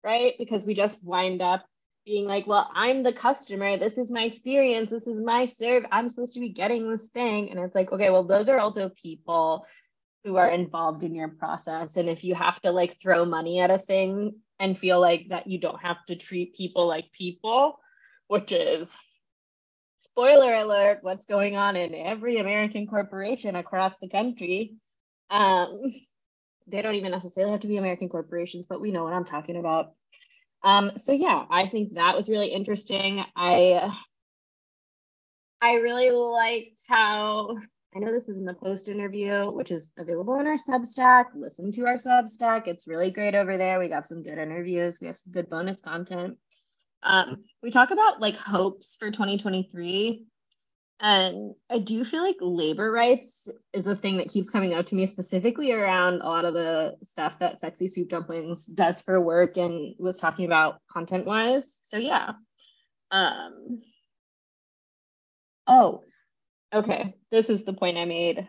[0.01, 0.33] right?
[0.39, 1.65] Because we just wind up
[2.05, 3.77] being like, well, I'm the customer.
[3.77, 4.89] This is my experience.
[4.89, 5.85] This is my serve.
[5.91, 7.49] I'm supposed to be getting this thing.
[7.49, 9.65] And it's like, okay, well, those are also people
[10.23, 11.97] who are involved in your process.
[11.97, 15.47] And if you have to like throw money at a thing and feel like that
[15.47, 17.79] you don't have to treat people like people,
[18.27, 18.97] which is
[19.99, 24.75] spoiler alert, what's going on in every American corporation across the country.
[25.29, 25.93] Um,
[26.67, 29.57] they don't even necessarily have to be American corporations, but we know what I'm talking
[29.57, 29.93] about.
[30.63, 33.23] Um, so yeah, I think that was really interesting.
[33.35, 33.93] I
[35.61, 37.57] I really liked how
[37.95, 41.25] I know this is in the post interview, which is available in our Substack.
[41.35, 42.67] Listen to our Substack.
[42.67, 43.79] It's really great over there.
[43.79, 44.99] We got some good interviews.
[44.99, 46.37] We have some good bonus content.
[47.03, 50.25] Um, we talk about like hopes for 2023.
[51.03, 54.95] And I do feel like labor rights is a thing that keeps coming out to
[54.95, 59.57] me, specifically around a lot of the stuff that Sexy Soup Dumplings does for work
[59.57, 61.77] and was talking about content wise.
[61.83, 62.31] So, yeah.
[63.11, 63.81] Um,
[65.67, 66.03] oh,
[66.73, 67.15] okay.
[67.31, 68.47] This is the point I made.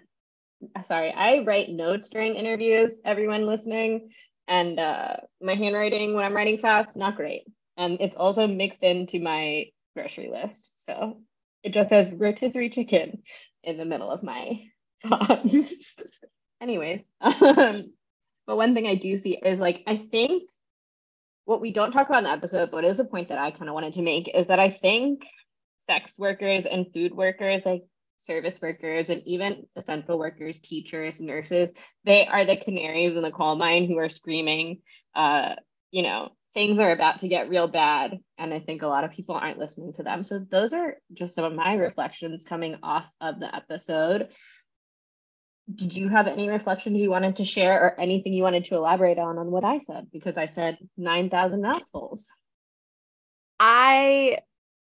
[0.83, 4.11] Sorry, I write notes during interviews, everyone listening.
[4.47, 7.47] And uh, my handwriting when I'm writing fast, not great.
[7.77, 9.65] And it's also mixed into my
[9.97, 10.73] grocery list.
[10.77, 11.19] So
[11.65, 13.23] it just says rotisserie chicken
[13.63, 14.61] in the middle of my
[15.03, 15.97] thoughts.
[16.61, 17.93] Anyways, um,
[18.47, 20.51] but one thing I do see is like, I think
[21.47, 23.69] what we don't talk about in the episode, but is a point that I kind
[23.69, 25.27] of wanted to make, is that I think
[25.79, 27.83] sex workers and food workers, like
[28.19, 31.73] service workers and even essential workers, teachers, nurses,
[32.05, 34.81] they are the canaries in the coal mine who are screaming,
[35.15, 35.55] uh,
[35.91, 38.19] you know, things are about to get real bad.
[38.39, 40.23] And I think a lot of people aren't listening to them.
[40.23, 44.29] So those are just some of my reflections coming off of the episode.
[45.75, 49.19] Did you have any reflections you wanted to share or anything you wanted to elaborate
[49.19, 50.07] on on what I said?
[50.13, 52.31] Because I said 9,000 mouthfuls.
[53.59, 54.39] I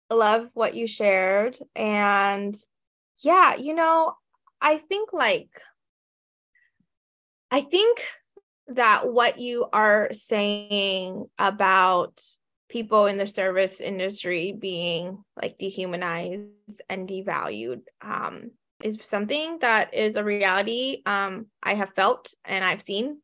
[0.09, 1.57] love what you shared.
[1.75, 2.55] And
[3.23, 4.15] yeah, you know,
[4.59, 5.49] I think like,
[7.51, 8.03] I think
[8.67, 12.21] that what you are saying about
[12.69, 16.47] people in the service industry being like dehumanized
[16.89, 18.51] and devalued um,
[18.81, 23.19] is something that is a reality um, I have felt and I've seen.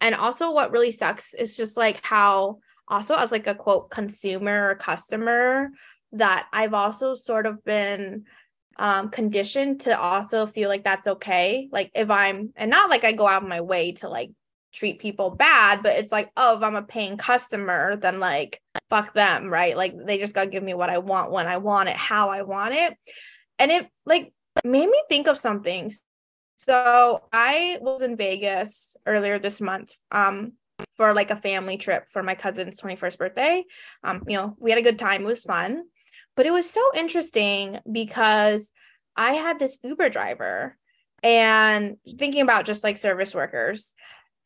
[0.00, 4.70] And also, what really sucks is just like how, also, as like a quote, consumer
[4.70, 5.70] or customer,
[6.12, 8.24] that I've also sort of been
[8.78, 11.68] um, conditioned to also feel like that's okay.
[11.72, 14.30] Like if I'm, and not like I go out of my way to like
[14.72, 18.60] treat people bad, but it's like, oh, if I'm a paying customer, then like
[18.90, 19.76] fuck them, right?
[19.76, 22.42] Like they just gotta give me what I want when I want it, how I
[22.42, 22.94] want it.
[23.58, 24.32] And it like
[24.64, 25.92] made me think of something.
[26.56, 29.94] So I was in Vegas earlier this month.
[30.10, 30.52] Um
[30.96, 33.64] for like a family trip for my cousin's 21st birthday.
[34.04, 35.22] Um, you know, we had a good time.
[35.22, 35.84] It was fun.
[36.36, 38.72] But it was so interesting because
[39.16, 40.76] I had this Uber driver
[41.22, 43.94] and thinking about just like service workers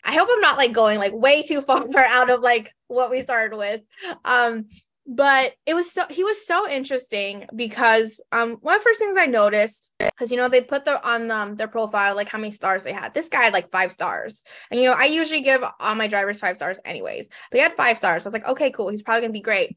[0.04, 3.22] I hope I'm not like going like way too far out of like what we
[3.22, 3.82] started with.
[4.24, 4.66] Um,
[5.06, 9.16] but it was so he was so interesting because um one of the first things
[9.18, 12.52] I noticed because you know they put the on um, their profile like how many
[12.52, 13.12] stars they had.
[13.12, 16.38] This guy had like five stars, and you know I usually give all my drivers
[16.38, 18.24] five stars anyways, but he had five stars.
[18.24, 19.76] I was like, okay, cool, he's probably gonna be great.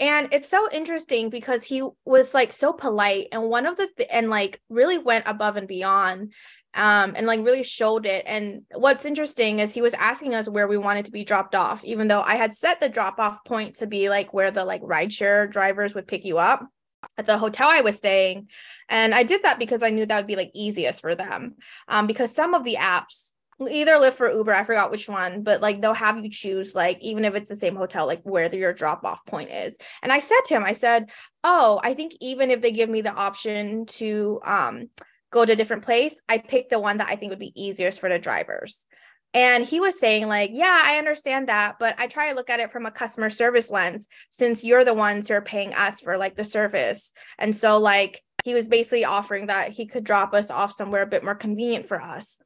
[0.00, 4.08] And it's so interesting because he was like so polite, and one of the th-
[4.10, 6.32] and like really went above and beyond
[6.74, 8.24] um, and like really showed it.
[8.26, 11.84] And what's interesting is he was asking us where we wanted to be dropped off,
[11.84, 14.82] even though I had set the drop off point to be like where the like
[14.82, 16.66] rideshare drivers would pick you up
[17.18, 18.48] at the hotel I was staying.
[18.88, 21.56] And I did that because I knew that would be like easiest for them.
[21.88, 23.32] Um, because some of the apps
[23.70, 26.98] either Lyft or Uber, I forgot which one, but like they'll have you choose, like,
[27.00, 29.76] even if it's the same hotel, like where your drop off point is.
[30.02, 31.10] And I said to him, I said,
[31.44, 34.88] Oh, I think even if they give me the option to um
[35.32, 37.98] go to a different place, I picked the one that I think would be easiest
[37.98, 38.86] for the drivers.
[39.34, 42.60] And he was saying, like, yeah, I understand that, but I try to look at
[42.60, 46.18] it from a customer service lens since you're the ones who are paying us for
[46.18, 47.12] like the service.
[47.38, 51.06] And so, like, he was basically offering that he could drop us off somewhere a
[51.06, 52.38] bit more convenient for us.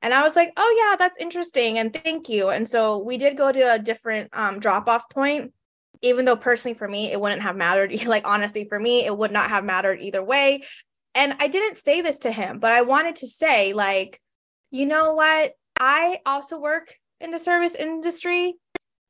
[0.00, 1.78] And I was like, oh, yeah, that's interesting.
[1.78, 2.50] And thank you.
[2.50, 5.52] And so we did go to a different um, drop off point
[6.02, 9.32] even though personally for me it wouldn't have mattered like honestly for me it would
[9.32, 10.62] not have mattered either way
[11.18, 14.20] and I didn't say this to him, but I wanted to say, like,
[14.70, 15.54] you know what?
[15.78, 18.54] I also work in the service industry.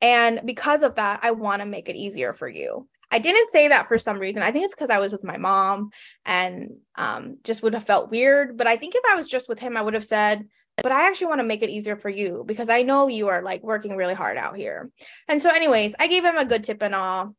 [0.01, 2.89] And because of that, I want to make it easier for you.
[3.11, 4.43] I didn't say that for some reason.
[4.43, 5.91] I think it's because I was with my mom
[6.25, 8.57] and um, just would have felt weird.
[8.57, 10.47] But I think if I was just with him, I would have said,
[10.83, 13.43] but I actually want to make it easier for you because I know you are
[13.43, 14.91] like working really hard out here.
[15.27, 17.35] And so, anyways, I gave him a good tip and all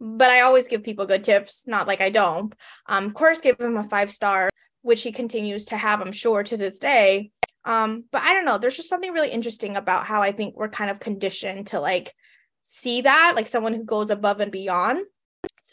[0.00, 2.54] but I always give people good tips, not like I don't.
[2.86, 4.50] Um, of course, give him a five star,
[4.82, 7.30] which he continues to have, I'm sure, to this day.
[7.64, 8.58] Um, but I don't know.
[8.58, 12.14] There's just something really interesting about how I think we're kind of conditioned to like
[12.62, 15.04] see that, like someone who goes above and beyond.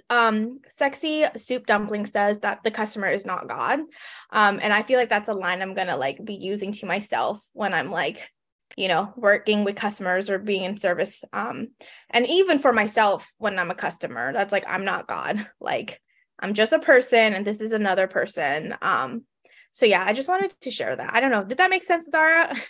[0.10, 3.80] Um, sexy soup dumpling says that the customer is not God.
[4.32, 7.42] Um, and I feel like that's a line I'm gonna like be using to myself
[7.54, 8.30] when I'm like
[8.76, 11.68] you know working with customers or being in service um
[12.10, 15.48] and even for myself when i'm a customer that's like i'm not god.
[15.60, 16.02] Like
[16.40, 18.76] i'm just a person and this is another person.
[18.82, 19.24] Um
[19.72, 21.14] so yeah i just wanted to share that.
[21.14, 21.44] I don't know.
[21.44, 22.56] Did that make sense zara?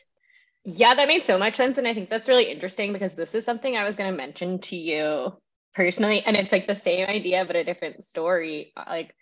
[0.68, 3.46] Yeah that made so much sense and i think that's really interesting because this is
[3.46, 5.32] something i was going to mention to you
[5.76, 8.74] personally and it's like the same idea but a different story.
[8.76, 9.14] Like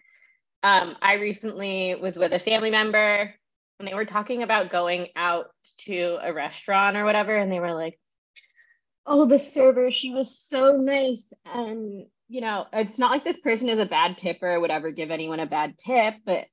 [0.63, 3.33] um i recently was with a family member
[3.83, 5.47] and they were talking about going out
[5.79, 7.99] to a restaurant or whatever and they were like
[9.05, 11.33] oh the server she was so nice.
[11.45, 15.11] And you know it's not like this person is a bad tipper would ever give
[15.11, 16.45] anyone a bad tip but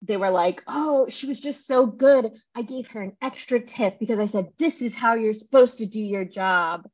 [0.00, 2.32] they were like oh she was just so good.
[2.56, 5.86] I gave her an extra tip because i said this is how you're supposed to
[5.86, 6.88] do your job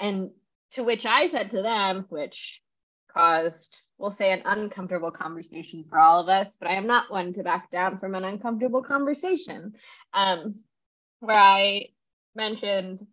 [0.00, 0.30] and
[0.72, 2.60] to which i said to them which
[3.14, 7.32] caused we'll say an uncomfortable conversation for all of us, but I am not one
[7.34, 9.74] to back down from an uncomfortable conversation.
[10.14, 10.64] Um,
[11.20, 11.86] where I
[12.34, 13.06] mentioned,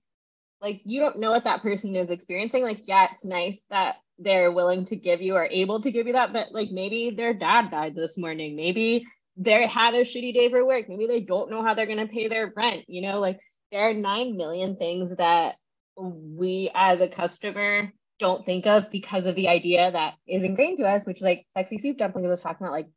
[0.61, 2.63] like, you don't know what that person is experiencing.
[2.63, 6.13] Like, yeah, it's nice that they're willing to give you or able to give you
[6.13, 8.55] that, but like maybe their dad died this morning.
[8.55, 10.89] Maybe they had a shitty day for work.
[10.89, 12.85] Maybe they don't know how they're going to pay their rent.
[12.87, 13.39] You know, like
[13.71, 15.55] there are 9 million things that
[15.95, 20.87] we as a customer don't think of because of the idea that is ingrained to
[20.87, 22.87] us, which is like sexy soup dumpling was talking about like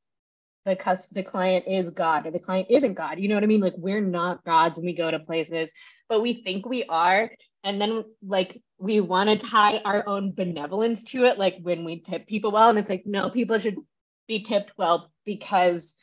[0.64, 3.18] the cus- the client is God or the client isn't God.
[3.18, 3.60] You know what I mean?
[3.60, 5.72] Like we're not gods when we go to places,
[6.08, 7.30] but we think we are.
[7.64, 12.00] And then like we want to tie our own benevolence to it, like when we
[12.00, 12.70] tip people well.
[12.70, 13.76] And it's like, no, people should
[14.26, 15.96] be tipped well because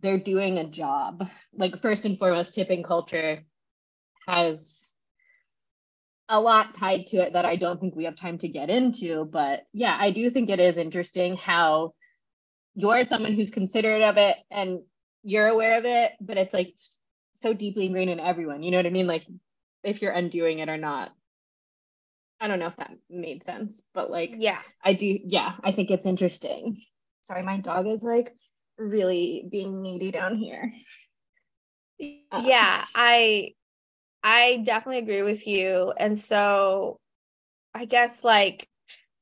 [0.00, 1.26] they're doing a job.
[1.54, 3.44] Like first and foremost, tipping culture
[4.26, 4.87] has
[6.28, 9.24] a lot tied to it that I don't think we have time to get into.
[9.24, 11.94] But yeah, I do think it is interesting how
[12.74, 14.80] you're someone who's considerate of it and
[15.22, 16.74] you're aware of it, but it's like
[17.36, 18.62] so deeply ingrained in everyone.
[18.62, 19.06] You know what I mean?
[19.06, 19.26] Like
[19.82, 21.12] if you're undoing it or not.
[22.40, 25.18] I don't know if that made sense, but like, yeah, I do.
[25.24, 26.80] Yeah, I think it's interesting.
[27.22, 28.32] Sorry, my dog is like
[28.78, 30.72] really being needy down here.
[32.30, 33.54] Uh, yeah, I
[34.22, 35.92] I definitely agree with you.
[35.96, 36.98] And so
[37.74, 38.68] I guess like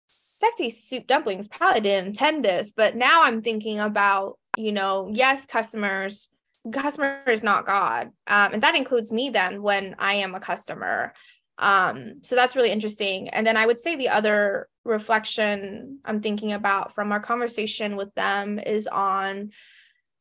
[0.09, 5.47] sexy soup dumplings probably didn't intend this, but now I'm thinking about, you know, yes,
[5.47, 6.29] customers,
[6.73, 8.11] customer is not God.
[8.27, 11.13] Um, and that includes me then when I am a customer.
[11.59, 13.29] Um, so that's really interesting.
[13.31, 18.15] And then I would say the other reflection I'm thinking about from our conversation with
[18.15, 19.51] them is on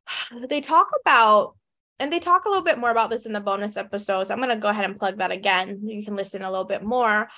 [0.49, 1.55] they talk about
[1.99, 4.29] and they talk a little bit more about this in the bonus episodes.
[4.29, 5.81] I'm going to go ahead and plug that again.
[5.83, 7.29] You can listen a little bit more.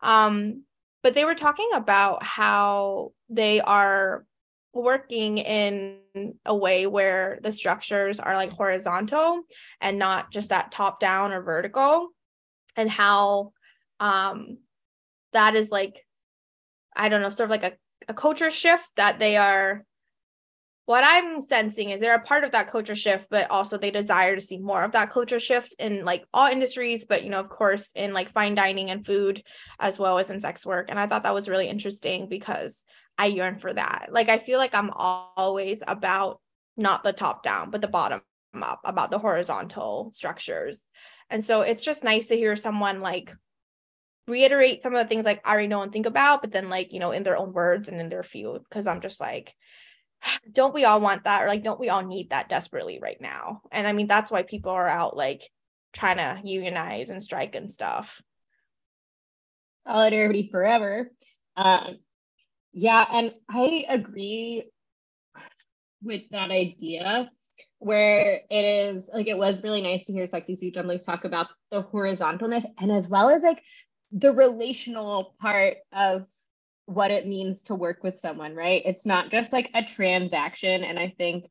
[0.00, 0.64] Um,
[1.02, 4.24] but they were talking about how they are
[4.72, 5.98] working in
[6.44, 9.42] a way where the structures are like horizontal
[9.80, 12.08] and not just that top down or vertical
[12.76, 13.52] and how
[14.00, 14.58] um
[15.32, 16.04] that is like
[16.94, 17.72] i don't know sort of like a,
[18.10, 19.82] a culture shift that they are
[20.86, 24.36] what I'm sensing is they're a part of that culture shift, but also they desire
[24.36, 27.48] to see more of that culture shift in like all industries, but you know, of
[27.48, 29.42] course, in like fine dining and food
[29.80, 30.86] as well as in sex work.
[30.88, 32.84] And I thought that was really interesting because
[33.18, 34.10] I yearn for that.
[34.10, 36.40] Like I feel like I'm always about
[36.76, 38.22] not the top down, but the bottom
[38.54, 40.84] up, about the horizontal structures.
[41.30, 43.32] And so it's just nice to hear someone like
[44.28, 46.92] reiterate some of the things like I already know and think about, but then like,
[46.92, 48.64] you know, in their own words and in their field.
[48.70, 49.52] Cause I'm just like,
[50.50, 51.42] don't we all want that?
[51.42, 53.62] Or like don't we all need that desperately right now?
[53.72, 55.42] And i mean that's why people are out like
[55.92, 58.20] trying to unionize and strike and stuff.
[59.86, 61.10] Solidarity forever.
[61.56, 61.98] Um
[62.78, 64.70] yeah and i agree
[66.02, 67.30] with that idea
[67.78, 71.46] where it is like it was really nice to hear sexy soup dumplings talk about
[71.70, 73.62] the horizontalness and as well as like
[74.12, 76.26] the relational part of
[76.86, 78.82] what it means to work with someone, right?
[78.84, 80.84] It's not just like a transaction.
[80.84, 81.46] And I think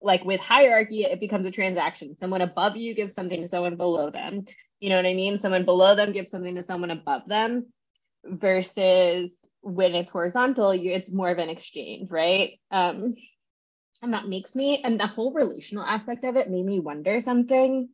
[0.00, 2.16] like with hierarchy, it becomes a transaction.
[2.16, 4.44] Someone above you gives something to someone below them.
[4.80, 5.38] You know what I mean?
[5.38, 7.66] Someone below them gives something to someone above them
[8.24, 12.58] versus when it's horizontal, you, it's more of an exchange, right?
[12.70, 13.14] Um,
[14.02, 17.88] and that makes me, and the whole relational aspect of it made me wonder something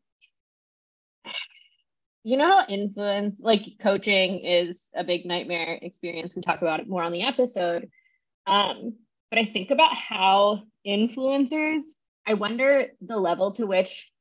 [2.29, 6.35] you know how influence like coaching is a big nightmare experience.
[6.35, 7.89] We talk about it more on the episode.
[8.47, 8.95] Um,
[9.31, 11.83] but i think about how influencers
[12.27, 14.13] i wonder the level to which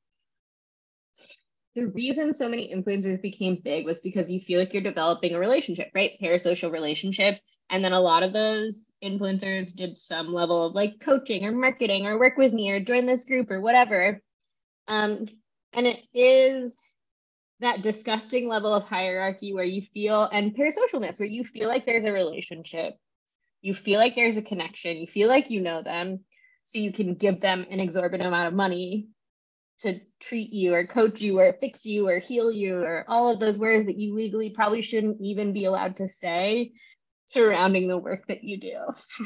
[1.76, 5.40] the reason so many influencers became big was because you feel like you're developing a
[5.40, 6.14] relationship right?
[6.20, 7.40] Parasocial relationships.
[7.70, 12.08] And then a lot of those influencers did some level of like coaching or marketing
[12.08, 14.20] or work with me or join this group or whatever.
[14.88, 15.28] Um,
[15.72, 16.82] and it is
[17.60, 22.06] that disgusting level of hierarchy where you feel and parasocialness where you feel like there's
[22.06, 22.96] a relationship
[23.62, 26.20] you feel like there's a connection you feel like you know them
[26.64, 29.08] so you can give them an exorbitant amount of money
[29.80, 33.40] to treat you or coach you or fix you or heal you or all of
[33.40, 36.72] those words that you legally probably shouldn't even be allowed to say
[37.28, 38.78] surrounding the work that you do.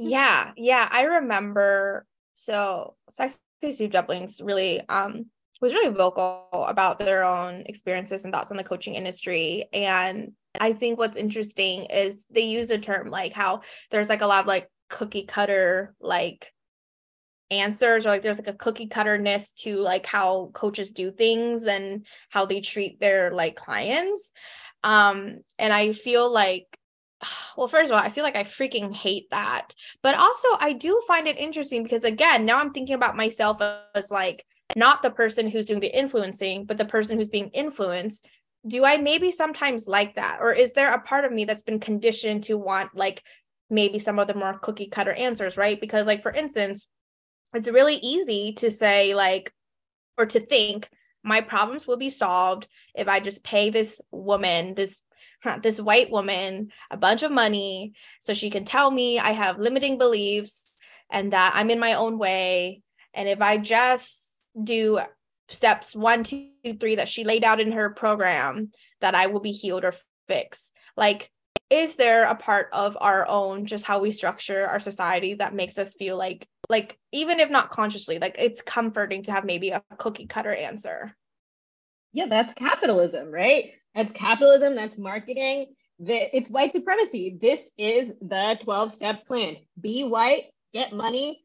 [0.00, 5.26] Yeah yeah i remember so sex sexy soup dumplings really um
[5.60, 9.66] was really vocal about their own experiences and thoughts on the coaching industry.
[9.72, 14.26] And I think what's interesting is they use a term like how there's like a
[14.26, 16.52] lot of like cookie cutter like
[17.50, 22.06] answers or like there's like a cookie cutterness to like how coaches do things and
[22.28, 24.32] how they treat their like clients.
[24.84, 26.66] Um and I feel like
[27.56, 31.02] well first of all i feel like i freaking hate that but also i do
[31.06, 33.60] find it interesting because again now i'm thinking about myself
[33.94, 34.44] as like
[34.76, 38.26] not the person who's doing the influencing, but the person who's being influenced,
[38.66, 40.38] do I maybe sometimes like that?
[40.40, 43.22] Or is there a part of me that's been conditioned to want like
[43.70, 45.80] maybe some of the more cookie cutter answers, right?
[45.80, 46.88] Because, like, for instance,
[47.54, 49.52] it's really easy to say, like,
[50.16, 50.88] or to think,
[51.22, 55.02] my problems will be solved if I just pay this woman, this
[55.62, 59.98] this white woman a bunch of money so she can tell me I have limiting
[59.98, 60.66] beliefs
[61.10, 62.82] and that I'm in my own way.
[63.14, 64.27] And if I just
[64.62, 65.00] do
[65.48, 69.52] steps one, two, three that she laid out in her program, that I will be
[69.52, 69.94] healed or
[70.28, 70.74] fixed.
[70.96, 71.30] Like,
[71.70, 75.76] is there a part of our own just how we structure our society that makes
[75.78, 79.82] us feel like like even if not consciously like it's comforting to have maybe a
[79.98, 81.14] cookie cutter answer?
[82.12, 83.66] Yeah that's capitalism right?
[83.94, 85.66] That's capitalism that's marketing.
[85.98, 87.36] The, it's white supremacy.
[87.40, 89.56] This is the 12 step plan.
[89.78, 91.44] Be white get money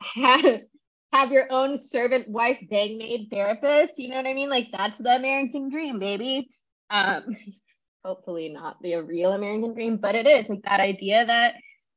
[1.12, 4.50] have your own servant wife bang maid therapist you know what i mean?
[4.50, 6.48] Like that's the american dream baby.
[6.90, 7.24] Um
[8.04, 11.52] hopefully not the real american dream but it is like that idea that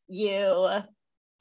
[0.09, 0.68] you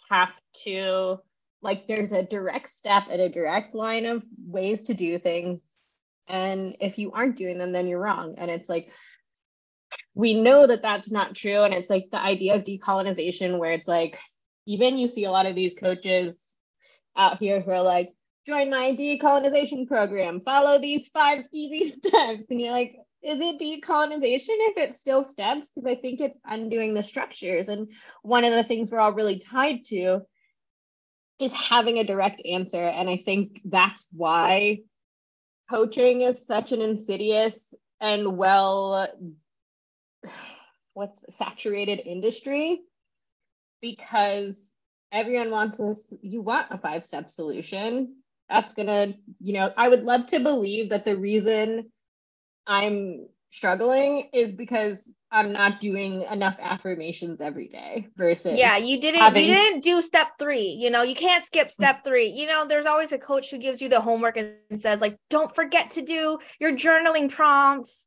[0.08, 0.32] have
[0.64, 1.18] to
[1.62, 5.78] like there's a direct step and a direct line of ways to do things.
[6.28, 8.34] And if you aren't doing them then you're wrong.
[8.36, 8.88] And it's like
[10.14, 11.62] we know that that's not true.
[11.62, 14.18] And it's like the idea of decolonization where it's like
[14.66, 16.51] even you see a lot of these coaches
[17.16, 18.12] out here who are like
[18.46, 20.40] join my decolonization program.
[20.40, 22.46] Follow these five easy steps.
[22.50, 25.70] And you're like is it decolonization if it's still steps?
[25.70, 27.68] Because i think it's undoing the structures.
[27.68, 27.88] And
[28.22, 30.22] one of the things we're all really tied to
[31.38, 32.82] is having a direct answer.
[32.82, 34.80] And i think that's why
[35.70, 39.08] coaching is such an insidious and well
[40.94, 42.80] what's saturated industry
[43.80, 44.71] because
[45.12, 48.16] everyone wants this you want a five step solution
[48.48, 51.90] that's gonna you know i would love to believe that the reason
[52.66, 59.20] i'm struggling is because I'm not doing enough affirmations every day versus Yeah, you didn't
[59.20, 59.48] having...
[59.48, 60.60] you didn't do step 3.
[60.60, 61.82] You know, you can't skip mm-hmm.
[61.82, 62.26] step 3.
[62.26, 65.54] You know, there's always a coach who gives you the homework and says like don't
[65.54, 68.06] forget to do your journaling prompts.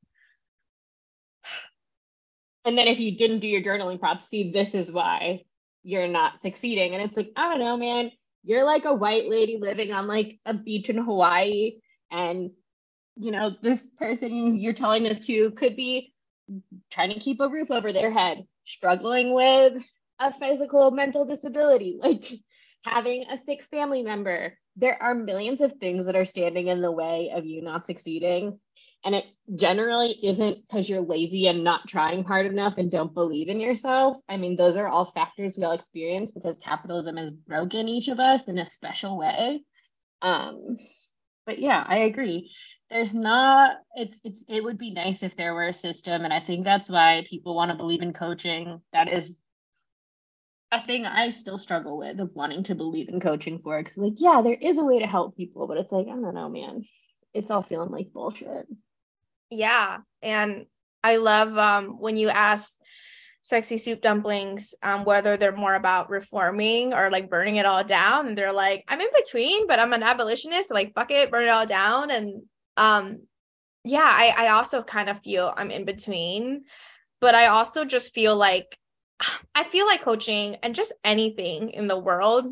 [2.64, 5.44] And then if you didn't do your journaling prompts, see this is why
[5.86, 8.12] you're not succeeding and it's like I don't know, man.
[8.44, 11.80] You're like a white lady living on like a beach in Hawaii
[12.12, 12.52] and
[13.18, 16.14] you know, this person you're telling this to could be
[16.92, 19.84] trying to keep a roof over their head, struggling with
[20.20, 22.26] a physical mental disability, like
[22.84, 24.58] having a sick family member.
[24.76, 28.60] There are millions of things that are standing in the way of you not succeeding.
[29.06, 29.26] And it
[29.56, 34.18] generally isn't because you're lazy and not trying hard enough and don't believe in yourself.
[34.28, 38.20] I mean, those are all factors we all experience because capitalism has broken each of
[38.20, 39.64] us in a special way.
[40.24, 40.78] Um,
[41.46, 42.52] but yeah, I agree
[42.90, 46.40] there's not it's it's it would be nice if there were a system and i
[46.40, 49.38] think that's why people want to believe in coaching that is
[50.72, 54.14] a thing i still struggle with of wanting to believe in coaching for because like
[54.18, 56.84] yeah there is a way to help people but it's like i don't know man
[57.34, 58.68] it's all feeling like bullshit
[59.50, 60.66] yeah and
[61.04, 62.72] i love um when you ask
[63.46, 68.28] sexy soup dumplings um, whether they're more about reforming or like burning it all down
[68.28, 71.44] and they're like i'm in between but i'm an abolitionist so like fuck it burn
[71.44, 72.42] it all down and
[72.78, 73.20] um
[73.84, 76.64] yeah i i also kind of feel i'm in between
[77.22, 78.76] but i also just feel like
[79.56, 82.48] i feel like coaching and just anything in the world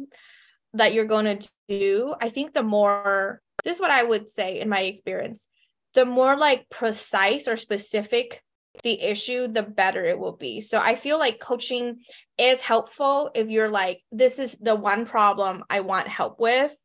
[0.75, 4.59] that you're going to do i think the more this is what i would say
[4.59, 5.47] in my experience
[5.93, 8.41] the more like precise or specific
[8.81, 10.59] the issue the better it will be.
[10.61, 11.99] So i feel like coaching
[12.37, 16.75] is helpful if you're like this is the one problem i want help with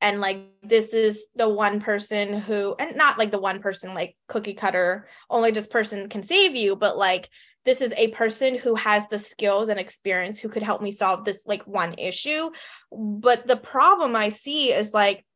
[0.00, 4.16] and like this is the one person who and not like the one person like
[4.28, 7.28] cookie cutter only this person can save you but like
[7.64, 11.26] this is a person who has the skills and experience who could help me solve
[11.26, 12.50] this like one issue.
[12.90, 15.26] But the problem i see is like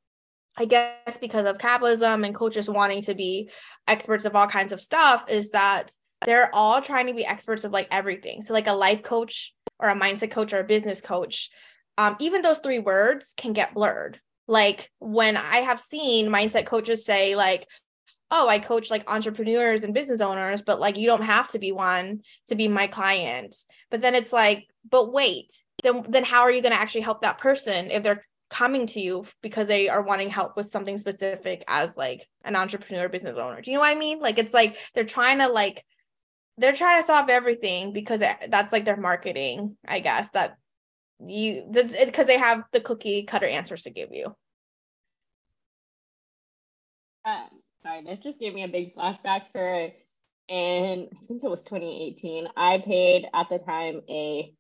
[0.57, 3.51] i guess because of capitalism and coaches wanting to be
[3.89, 5.93] experts of all kinds of stuff is that
[6.25, 9.89] they're all trying to be experts of like everything so like a life coach or
[9.89, 11.51] a mindset coach or a business coach
[11.99, 17.05] um, even those three words can get blurred like when I have seen mindset coaches
[17.05, 17.67] say, like,
[18.31, 21.73] oh, I coach like entrepreneurs and business owners, but like you don't have to be
[21.73, 23.55] one to be my client.
[23.91, 27.23] But then it's like, but wait, then then how are you going to actually help
[27.23, 31.65] that person if they're coming to you because they are wanting help with something specific
[31.67, 33.63] as like an entrepreneur business owner?
[33.63, 34.21] Do you know what I mean?
[34.21, 35.83] Like it's like they're trying to like
[36.59, 40.59] they're trying to solve everything because that's like their marketing, I guess, that
[41.19, 44.37] you because they have the cookie cutter answers to give you.
[47.25, 47.47] Uh,
[47.83, 49.91] sorry, this just gave me a big flashback for,
[50.51, 52.49] and I think it was 2018.
[52.57, 54.53] I paid at the time a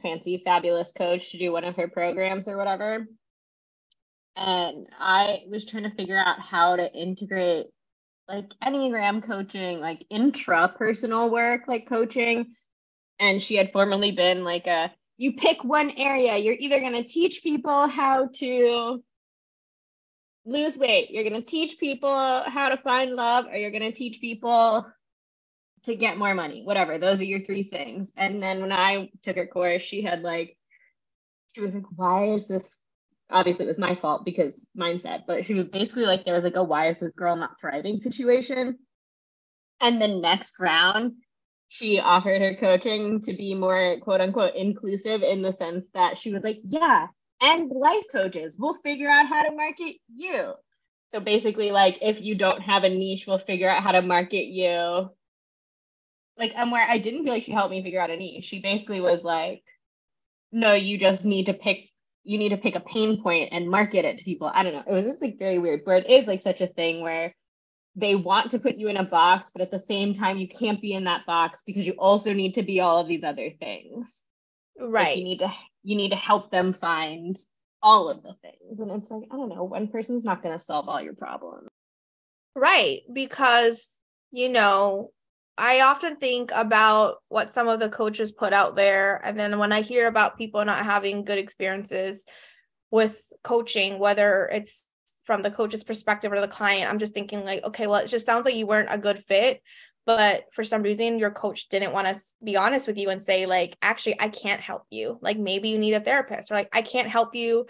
[0.00, 3.06] fancy, fabulous coach to do one of her programs or whatever.
[4.36, 7.66] And I was trying to figure out how to integrate
[8.28, 12.54] like Enneagram coaching, like intrapersonal work, like coaching.
[13.18, 17.04] And she had formerly been like a you pick one area, you're either going to
[17.04, 19.04] teach people how to
[20.46, 23.92] lose weight, you're going to teach people how to find love, or you're going to
[23.92, 24.86] teach people
[25.82, 26.96] to get more money, whatever.
[26.96, 28.12] Those are your three things.
[28.16, 30.56] And then when I took her course, she had like,
[31.52, 32.79] she was like, why is this?
[33.30, 36.56] Obviously, it was my fault because mindset, but she was basically like, there was like
[36.56, 38.78] a why is this girl not thriving situation.
[39.80, 41.14] And the next round,
[41.68, 46.32] she offered her coaching to be more quote unquote inclusive in the sense that she
[46.32, 47.06] was like, yeah,
[47.40, 50.52] and life coaches, we'll figure out how to market you.
[51.08, 54.46] So basically, like if you don't have a niche, we'll figure out how to market
[54.46, 55.10] you.
[56.36, 58.44] Like I'm where I didn't feel like she helped me figure out a niche.
[58.44, 59.62] She basically was like,
[60.52, 61.89] no, you just need to pick
[62.24, 64.50] you need to pick a pain point and market it to people.
[64.52, 64.84] I don't know.
[64.86, 65.80] It was just like very weird.
[65.84, 67.34] Where it is like such a thing where
[67.96, 70.80] they want to put you in a box, but at the same time, you can't
[70.80, 74.22] be in that box because you also need to be all of these other things.
[74.78, 75.08] Right.
[75.08, 75.52] Like you need to
[75.82, 77.36] you need to help them find
[77.82, 78.80] all of the things.
[78.80, 81.68] And it's like, I don't know, one person's not gonna solve all your problems.
[82.54, 83.00] Right.
[83.12, 83.98] Because,
[84.30, 85.12] you know,
[85.60, 89.20] I often think about what some of the coaches put out there.
[89.22, 92.24] And then when I hear about people not having good experiences
[92.90, 94.86] with coaching, whether it's
[95.24, 98.24] from the coach's perspective or the client, I'm just thinking like, okay, well, it just
[98.24, 99.62] sounds like you weren't a good fit.
[100.06, 103.44] But for some reason, your coach didn't want to be honest with you and say,
[103.44, 105.18] like, actually, I can't help you.
[105.20, 107.66] Like, maybe you need a therapist, or like, I can't help you.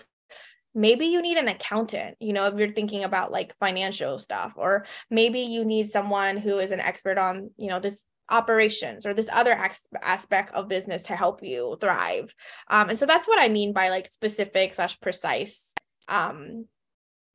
[0.74, 4.86] Maybe you need an accountant, you know, if you're thinking about like financial stuff, or
[5.10, 9.28] maybe you need someone who is an expert on, you know, this operations or this
[9.32, 9.58] other
[10.02, 12.32] aspect of business to help you thrive.
[12.68, 15.74] Um, and so that's what I mean by like specific slash precise
[16.08, 16.66] um,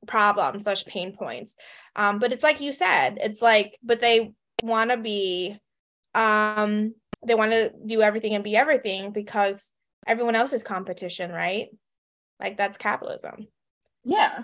[0.05, 1.55] problems slash pain points
[1.95, 4.31] um but it's like you said it's like but they
[4.63, 5.57] want to be
[6.13, 6.93] um
[7.25, 9.73] they want to do everything and be everything because
[10.07, 11.69] everyone else is competition right
[12.39, 13.47] like that's capitalism
[14.03, 14.43] yeah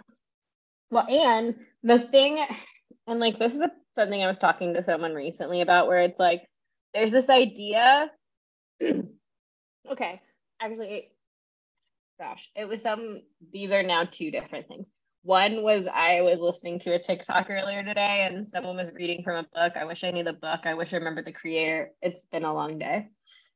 [0.89, 2.43] well and the thing
[3.07, 6.19] and like this is a, something i was talking to someone recently about where it's
[6.19, 6.43] like
[6.93, 8.09] there's this idea
[9.91, 10.21] okay
[10.61, 11.09] actually
[12.19, 13.21] gosh it was some
[13.51, 14.91] these are now two different things
[15.23, 19.35] one was I was listening to a TikTok earlier today and someone was reading from
[19.35, 19.77] a book.
[19.77, 20.61] I wish I knew the book.
[20.65, 21.91] I wish I remembered the creator.
[22.01, 23.09] It's been a long day.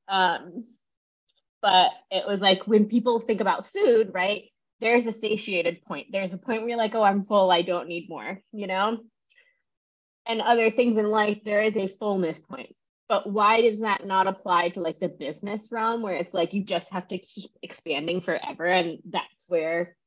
[0.08, 0.66] Um,
[1.66, 4.44] but it was like when people think about food, right?
[4.82, 6.12] There's a satiated point.
[6.12, 7.50] There's a point where you're like, oh, I'm full.
[7.50, 9.00] I don't need more, you know?
[10.28, 12.76] And other things in life, there is a fullness point.
[13.10, 16.64] But why does that not apply to like the business realm where it's like you
[16.64, 18.66] just have to keep expanding forever?
[18.68, 19.98] And that's where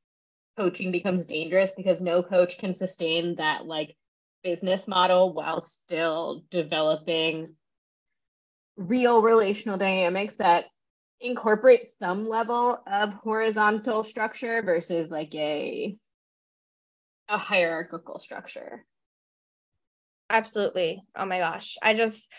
[0.56, 3.96] coaching becomes dangerous because no coach can sustain that like
[4.44, 7.56] business model while still developing
[8.76, 10.66] real relational dynamics that
[11.20, 15.96] incorporate some level of horizontal structure versus like a
[17.28, 18.84] a hierarchical structure?
[20.30, 21.02] Absolutely.
[21.16, 21.76] Oh my gosh.
[21.82, 22.30] I just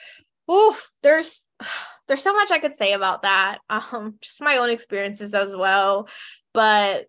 [0.48, 1.42] oh there's
[2.08, 3.60] there's so much i could say about that.
[3.70, 6.08] Um just my own experiences as well.
[6.54, 7.06] But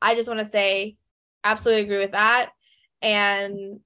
[0.00, 0.96] I just want to say,
[1.44, 2.50] absolutely agree with that.
[3.00, 3.80] And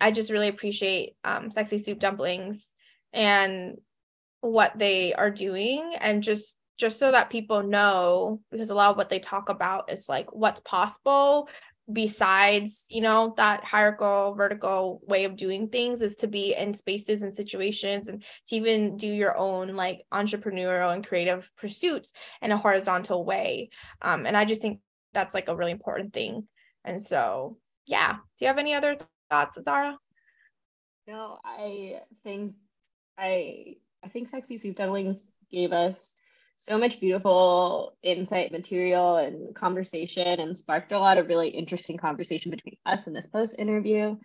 [0.00, 2.72] I just really appreciate um, Sexy Soup Dumplings.
[3.12, 3.78] And
[4.40, 8.96] what they are doing and just just so that people know because a lot of
[8.96, 11.48] what they talk about is like what's possible
[11.92, 17.22] besides you know that hierarchical vertical way of doing things is to be in spaces
[17.22, 22.56] and situations and to even do your own like entrepreneurial and creative pursuits in a
[22.56, 23.68] horizontal way
[24.02, 24.80] um, and i just think
[25.12, 26.46] that's like a really important thing.
[26.84, 28.12] And so, yeah.
[28.12, 28.96] Do you have any other
[29.28, 29.98] thoughts, Zara?
[31.06, 32.54] No, I think
[33.18, 36.16] I I think Sexy Soup Dumplings gave us
[36.56, 42.50] so much beautiful insight material and conversation and sparked a lot of really interesting conversation
[42.50, 44.16] between us in this post interview.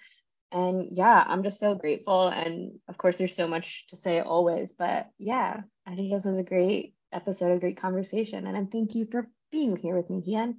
[0.52, 2.28] And yeah, I'm just so grateful.
[2.28, 6.38] And of course, there's so much to say always, but yeah, I think this was
[6.38, 8.48] a great episode, a great conversation.
[8.48, 10.58] And I thank you for being here with me, Hien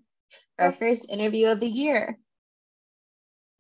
[0.59, 2.19] our first interview of the year.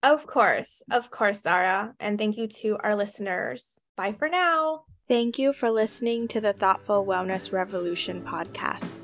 [0.02, 1.94] Of course, of course, Zara.
[2.00, 3.72] And thank you to our listeners.
[3.96, 4.84] Bye for now.
[5.08, 9.02] Thank you for listening to the Thoughtful Wellness Revolution podcast.